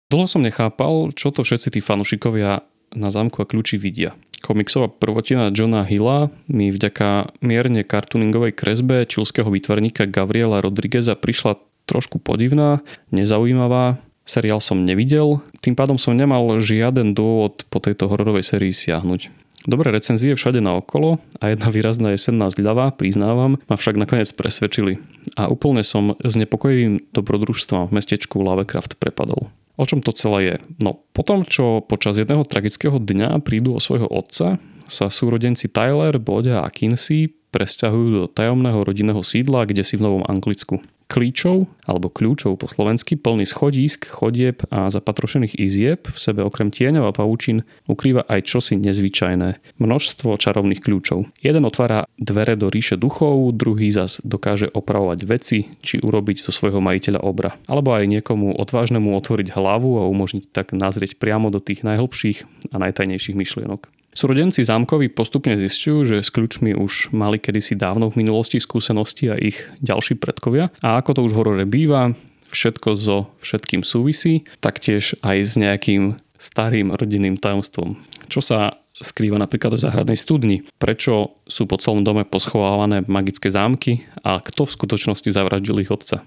Dlho 0.08 0.26
som 0.26 0.40
nechápal, 0.42 1.12
čo 1.14 1.36
to 1.36 1.44
všetci 1.44 1.78
tí 1.78 1.80
fanúšikovia 1.84 2.64
na 2.96 3.10
zámku 3.12 3.44
a 3.44 3.46
kľúči 3.46 3.76
vidia. 3.76 4.16
Komiksová 4.40 4.88
prvotina 4.88 5.52
Johna 5.52 5.84
Hilla 5.84 6.32
mi 6.48 6.72
vďaka 6.72 7.36
mierne 7.44 7.84
kartuningovej 7.84 8.56
kresbe 8.56 9.04
čilského 9.04 9.52
výtvarníka 9.52 10.08
Gabriela 10.08 10.64
Rodrigueza 10.64 11.20
prišla 11.20 11.60
trošku 11.90 12.24
podivná, 12.24 12.80
nezaujímavá, 13.12 14.00
seriál 14.24 14.64
som 14.64 14.84
nevidel, 14.84 15.44
tým 15.60 15.76
pádom 15.76 16.00
som 16.00 16.16
nemal 16.16 16.60
žiaden 16.64 17.12
dôvod 17.12 17.68
po 17.68 17.84
tejto 17.84 18.08
hororovej 18.08 18.48
sérii 18.48 18.72
siahnuť. 18.72 19.47
Dobré 19.67 19.91
recenzie 19.91 20.32
všade 20.32 20.63
naokolo 20.63 21.19
a 21.43 21.51
jedna 21.51 21.67
výrazná 21.67 22.15
jesenná 22.15 22.47
zľava, 22.47 22.95
priznávam, 22.95 23.60
ma 23.67 23.75
však 23.75 23.99
nakoniec 23.99 24.32
presvedčili. 24.32 24.95
A 25.36 25.51
úplne 25.51 25.84
som 25.84 26.15
s 26.23 26.39
nepokojivým 26.39 27.12
dobrodružstvom 27.12 27.91
v 27.91 27.95
mestečku 27.99 28.39
Lovecraft 28.39 28.95
prepadol. 28.95 29.51
O 29.75 29.84
čom 29.84 29.99
to 29.99 30.15
celé 30.15 30.39
je? 30.39 30.56
No, 30.80 31.03
potom, 31.12 31.43
čo 31.43 31.84
počas 31.84 32.15
jedného 32.15 32.47
tragického 32.47 32.95
dňa 32.95 33.43
prídu 33.43 33.75
o 33.75 33.84
svojho 33.84 34.08
otca, 34.08 34.56
sa 34.88 35.12
súrodenci 35.12 35.67
Tyler, 35.67 36.15
Bodia 36.15 36.63
a 36.63 36.71
Kinsey 36.71 37.27
presťahujú 37.51 38.23
do 38.23 38.32
tajomného 38.32 38.80
rodinného 38.88 39.19
sídla, 39.19 39.67
kde 39.67 39.84
si 39.84 39.99
v 39.99 40.08
Novom 40.08 40.23
Anglicku 40.32 40.80
klíčov 41.08 41.65
alebo 41.88 42.12
kľúčov 42.12 42.60
po 42.60 42.67
slovensky 42.67 43.15
plný 43.15 43.48
schodísk, 43.48 44.12
chodieb 44.12 44.67
a 44.67 44.91
zapatrošených 44.91 45.56
izieb 45.56 46.06
v 46.06 46.17
sebe 46.20 46.43
okrem 46.43 46.67
tieňov 46.67 47.08
a 47.08 47.15
pavúčin 47.15 47.63
ukrýva 47.88 48.28
aj 48.28 48.43
čosi 48.43 48.76
nezvyčajné. 48.76 49.80
Množstvo 49.80 50.36
čarovných 50.36 50.84
kľúčov. 50.84 51.32
Jeden 51.39 51.63
otvára 51.63 52.06
dvere 52.20 52.60
do 52.60 52.67
ríše 52.67 53.00
duchov, 53.00 53.56
druhý 53.56 53.88
zas 53.89 54.20
dokáže 54.22 54.67
opravovať 54.67 55.20
veci 55.24 55.72
či 55.80 56.04
urobiť 56.04 56.43
zo 56.43 56.52
svojho 56.52 56.84
majiteľa 56.84 57.24
obra. 57.24 57.56
Alebo 57.72 57.96
aj 57.96 58.06
niekomu 58.06 58.54
odvážnemu 58.60 59.15
otvoriť 59.15 59.56
hlavu 59.56 60.04
a 60.04 60.10
umožniť 60.12 60.52
tak 60.52 60.76
nazrieť 60.76 61.15
priamo 61.15 61.48
do 61.48 61.63
tých 61.63 61.88
najhlbších 61.88 62.70
a 62.72 62.78
najtajnejších 62.84 63.39
myšlienok. 63.39 63.97
Súrodenci 64.17 64.65
zámkovi 64.65 65.13
postupne 65.13 65.53
zistujú, 65.62 66.01
že 66.01 66.25
s 66.25 66.34
kľúčmi 66.34 66.73
už 66.73 67.13
mali 67.13 67.38
kedysi 67.38 67.77
dávno 67.77 68.10
v 68.10 68.25
minulosti 68.25 68.58
skúsenosti 68.58 69.30
a 69.30 69.38
ich 69.38 69.62
ďalší 69.86 70.17
predkovia. 70.17 70.73
A 70.82 70.97
ako 70.97 71.21
to 71.21 71.21
už 71.30 71.38
v 71.38 71.38
horore 71.38 71.65
býva, 71.69 72.17
všetko 72.49 72.97
so 72.97 73.30
všetkým 73.45 73.86
súvisí, 73.86 74.41
taktiež 74.58 75.13
aj 75.21 75.38
s 75.45 75.53
nejakým 75.62 76.17
starým 76.41 76.97
rodinným 76.97 77.38
tajomstvom. 77.38 77.93
Čo 78.25 78.41
sa 78.41 78.82
skrýva 78.97 79.38
napríklad 79.38 79.77
v 79.77 79.84
záhradnej 79.86 80.17
studni. 80.17 80.65
Prečo 80.82 81.38
sú 81.45 81.69
po 81.69 81.77
celom 81.77 82.01
dome 82.01 82.25
poschovávané 82.25 83.06
magické 83.06 83.53
zámky 83.53 84.01
a 84.25 84.41
kto 84.41 84.65
v 84.65 84.75
skutočnosti 84.82 85.30
zavraždil 85.30 85.86
ich 85.86 85.93
otca. 85.93 86.25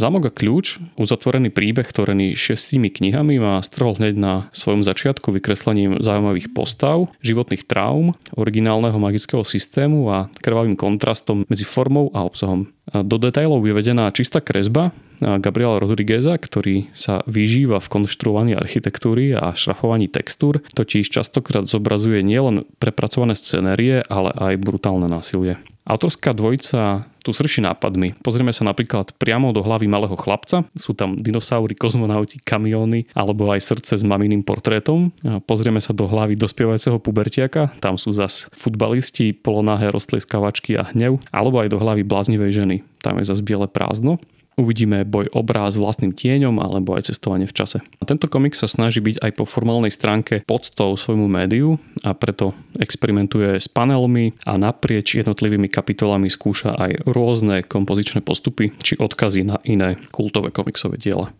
Zámok 0.00 0.28
a 0.28 0.32
kľúč, 0.32 0.80
uzatvorený 0.96 1.52
príbeh, 1.52 1.84
tvorený 1.84 2.32
šestými 2.32 2.88
knihami, 2.88 3.36
má 3.36 3.60
strhol 3.60 4.00
hneď 4.00 4.14
na 4.16 4.32
svojom 4.56 4.80
začiatku 4.80 5.28
vykreslením 5.36 6.00
zaujímavých 6.00 6.56
postav, 6.56 7.12
životných 7.20 7.68
traum, 7.68 8.16
originálneho 8.32 8.96
magického 8.96 9.44
systému 9.44 10.08
a 10.08 10.32
krvavým 10.40 10.80
kontrastom 10.80 11.44
medzi 11.44 11.68
formou 11.68 12.08
a 12.16 12.24
obsahom. 12.24 12.72
Do 12.88 13.20
detailov 13.20 13.62
vyvedená 13.62 14.10
čistá 14.10 14.42
kresba 14.42 14.90
Gabriela 15.22 15.78
Rodrigueza, 15.78 16.34
ktorý 16.34 16.90
sa 16.96 17.22
vyžíva 17.30 17.78
v 17.78 17.92
konštruovaní 17.92 18.58
architektúry 18.58 19.36
a 19.38 19.54
šrafovaní 19.54 20.10
textúr, 20.10 20.66
totiž 20.74 21.06
častokrát 21.06 21.70
zobrazuje 21.70 22.26
nielen 22.26 22.66
prepracované 22.82 23.38
scenérie, 23.38 24.02
ale 24.10 24.34
aj 24.34 24.58
brutálne 24.58 25.06
násilie. 25.06 25.62
Autorská 25.82 26.30
dvojica 26.30 27.10
tu 27.22 27.30
srší 27.34 27.62
nápadmi. 27.62 28.18
Pozrieme 28.22 28.54
sa 28.54 28.62
napríklad 28.66 29.14
priamo 29.18 29.50
do 29.50 29.62
hlavy 29.62 29.90
malého 29.90 30.14
chlapca. 30.14 30.62
Sú 30.78 30.94
tam 30.94 31.18
dinosaury, 31.18 31.74
kozmonauti, 31.74 32.38
kamióny 32.42 33.10
alebo 33.14 33.50
aj 33.50 33.62
srdce 33.62 33.98
s 33.98 34.04
maminým 34.06 34.46
portrétom. 34.46 35.10
Pozrieme 35.46 35.82
sa 35.82 35.90
do 35.90 36.06
hlavy 36.06 36.38
dospievajúceho 36.38 37.02
pubertiaka. 37.02 37.70
Tam 37.82 37.98
sú 37.98 38.14
zas 38.14 38.46
futbalisti, 38.54 39.34
polonáhé 39.34 39.90
roztlieskavačky 39.90 40.78
a 40.78 40.86
hnev. 40.94 41.18
Alebo 41.34 41.62
aj 41.62 41.74
do 41.74 41.78
hlavy 41.82 42.06
bláznivej 42.06 42.62
ženy. 42.62 42.76
Tam 43.02 43.18
je 43.18 43.26
zas 43.26 43.42
biele 43.42 43.66
prázdno. 43.66 44.22
Uvidíme 44.60 45.08
boj 45.08 45.32
obráz 45.32 45.80
vlastným 45.80 46.12
tieňom 46.12 46.60
alebo 46.60 46.92
aj 46.92 47.08
cestovanie 47.08 47.48
v 47.48 47.56
čase. 47.56 47.80
A 47.80 48.04
tento 48.04 48.28
komik 48.28 48.52
sa 48.52 48.68
snaží 48.68 49.00
byť 49.00 49.24
aj 49.24 49.30
po 49.40 49.44
formálnej 49.48 49.88
stránke 49.88 50.44
podstou 50.44 50.92
svojmu 50.92 51.24
médiu 51.24 51.80
a 52.04 52.12
preto 52.12 52.52
experimentuje 52.76 53.56
s 53.56 53.66
panelmi 53.72 54.36
a 54.44 54.60
naprieč 54.60 55.16
jednotlivými 55.16 55.72
kapitolami 55.72 56.28
skúša 56.28 56.76
aj 56.76 57.08
rôzne 57.08 57.64
kompozičné 57.64 58.20
postupy 58.20 58.76
či 58.84 59.00
odkazy 59.00 59.48
na 59.48 59.56
iné 59.64 59.96
kultové 60.12 60.52
komiksové 60.52 61.00
diela. 61.00 61.32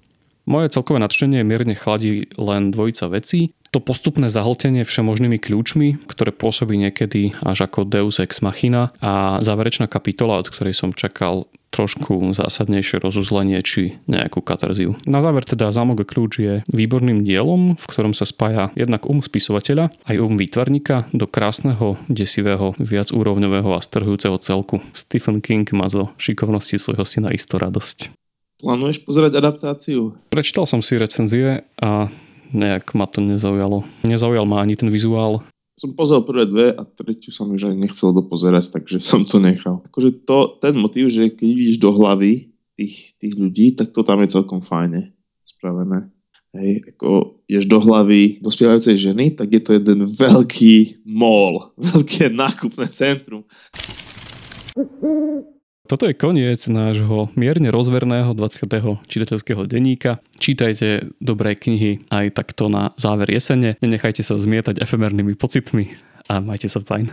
Moje 0.42 0.74
celkové 0.74 0.98
nadšenie 0.98 1.46
mierne 1.46 1.78
chladí 1.78 2.26
len 2.34 2.74
dvojica 2.74 3.06
vecí. 3.14 3.54
To 3.72 3.78
postupné 3.78 4.26
zahltenie 4.28 4.82
všemožnými 4.82 5.38
kľúčmi, 5.38 6.02
ktoré 6.10 6.34
pôsobí 6.34 6.76
niekedy 6.76 7.32
až 7.40 7.70
ako 7.70 7.88
Deus 7.88 8.20
Ex 8.20 8.42
Machina 8.42 8.92
a 9.00 9.38
záverečná 9.40 9.86
kapitola, 9.86 10.42
od 10.42 10.50
ktorej 10.50 10.76
som 10.76 10.92
čakal 10.92 11.46
trošku 11.72 12.36
zásadnejšie 12.36 13.00
rozuzlenie 13.00 13.58
či 13.64 13.96
nejakú 14.04 14.44
katarziu. 14.44 14.94
Na 15.08 15.24
záver 15.24 15.48
teda 15.48 15.72
Zámok 15.72 16.04
a 16.04 16.06
kľúč 16.06 16.32
je 16.38 16.54
výborným 16.68 17.24
dielom, 17.24 17.80
v 17.80 17.84
ktorom 17.88 18.12
sa 18.12 18.28
spája 18.28 18.68
jednak 18.76 19.08
um 19.08 19.24
spisovateľa 19.24 19.88
aj 20.04 20.16
um 20.20 20.36
výtvarníka 20.36 21.08
do 21.16 21.24
krásneho, 21.24 21.96
desivého, 22.12 22.76
viacúrovňového 22.76 23.72
a 23.72 23.80
strhujúceho 23.80 24.36
celku. 24.44 24.84
Stephen 24.92 25.40
King 25.40 25.64
má 25.72 25.88
zo 25.88 26.12
šikovnosti 26.20 26.76
svojho 26.76 27.08
syna 27.08 27.32
isto 27.32 27.56
radosť. 27.56 28.12
Plánuješ 28.62 29.02
pozerať 29.02 29.42
adaptáciu? 29.42 30.14
Prečítal 30.30 30.70
som 30.70 30.84
si 30.84 30.94
recenzie 30.94 31.66
a 31.82 32.06
nejak 32.54 32.94
ma 32.94 33.10
to 33.10 33.18
nezaujalo. 33.18 33.82
Nezaujal 34.06 34.46
ma 34.46 34.62
ani 34.62 34.78
ten 34.78 34.92
vizuál. 34.92 35.42
Som 35.82 35.98
pozrel 35.98 36.22
prvé 36.22 36.46
dve 36.46 36.66
a 36.78 36.86
tretiu 36.86 37.34
som 37.34 37.50
už 37.50 37.66
aj 37.66 37.74
nechcel 37.74 38.14
dopozerať, 38.14 38.70
takže 38.70 39.02
som 39.10 39.26
to 39.26 39.42
nechal. 39.42 39.82
Akože 39.90 40.22
to, 40.22 40.62
ten 40.62 40.78
motív, 40.78 41.10
že 41.10 41.34
keď 41.34 41.48
vidíš 41.50 41.82
do 41.82 41.90
hlavy 41.90 42.54
tých, 42.78 43.18
tých 43.18 43.34
ľudí, 43.34 43.74
tak 43.74 43.90
to 43.90 44.06
tam 44.06 44.22
je 44.22 44.30
celkom 44.30 44.62
fajne 44.62 45.10
spravené. 45.42 46.06
Hej, 46.54 46.86
ako 46.94 47.42
ješ 47.50 47.66
do 47.66 47.82
hlavy 47.82 48.38
dospievajúcej 48.44 48.94
ženy, 48.94 49.34
tak 49.34 49.58
je 49.58 49.62
to 49.64 49.74
jeden 49.74 50.06
veľký 50.06 51.02
mall, 51.02 51.74
veľké 51.90 52.30
nákupné 52.30 52.86
centrum. 52.86 53.42
Toto 55.82 56.06
je 56.06 56.14
koniec 56.14 56.62
nášho 56.70 57.34
mierne 57.34 57.74
rozverného 57.74 58.38
20. 58.38 58.70
čitateľského 59.02 59.66
denníka. 59.66 60.22
Čítajte 60.38 61.10
dobré 61.18 61.58
knihy 61.58 62.06
aj 62.06 62.38
takto 62.38 62.70
na 62.70 62.94
záver 62.94 63.34
jesene. 63.34 63.74
Nenechajte 63.82 64.22
sa 64.22 64.38
zmietať 64.38 64.78
efemernými 64.78 65.34
pocitmi 65.34 65.90
a 66.30 66.38
majte 66.38 66.70
sa 66.70 66.78
fajn. 66.78 67.10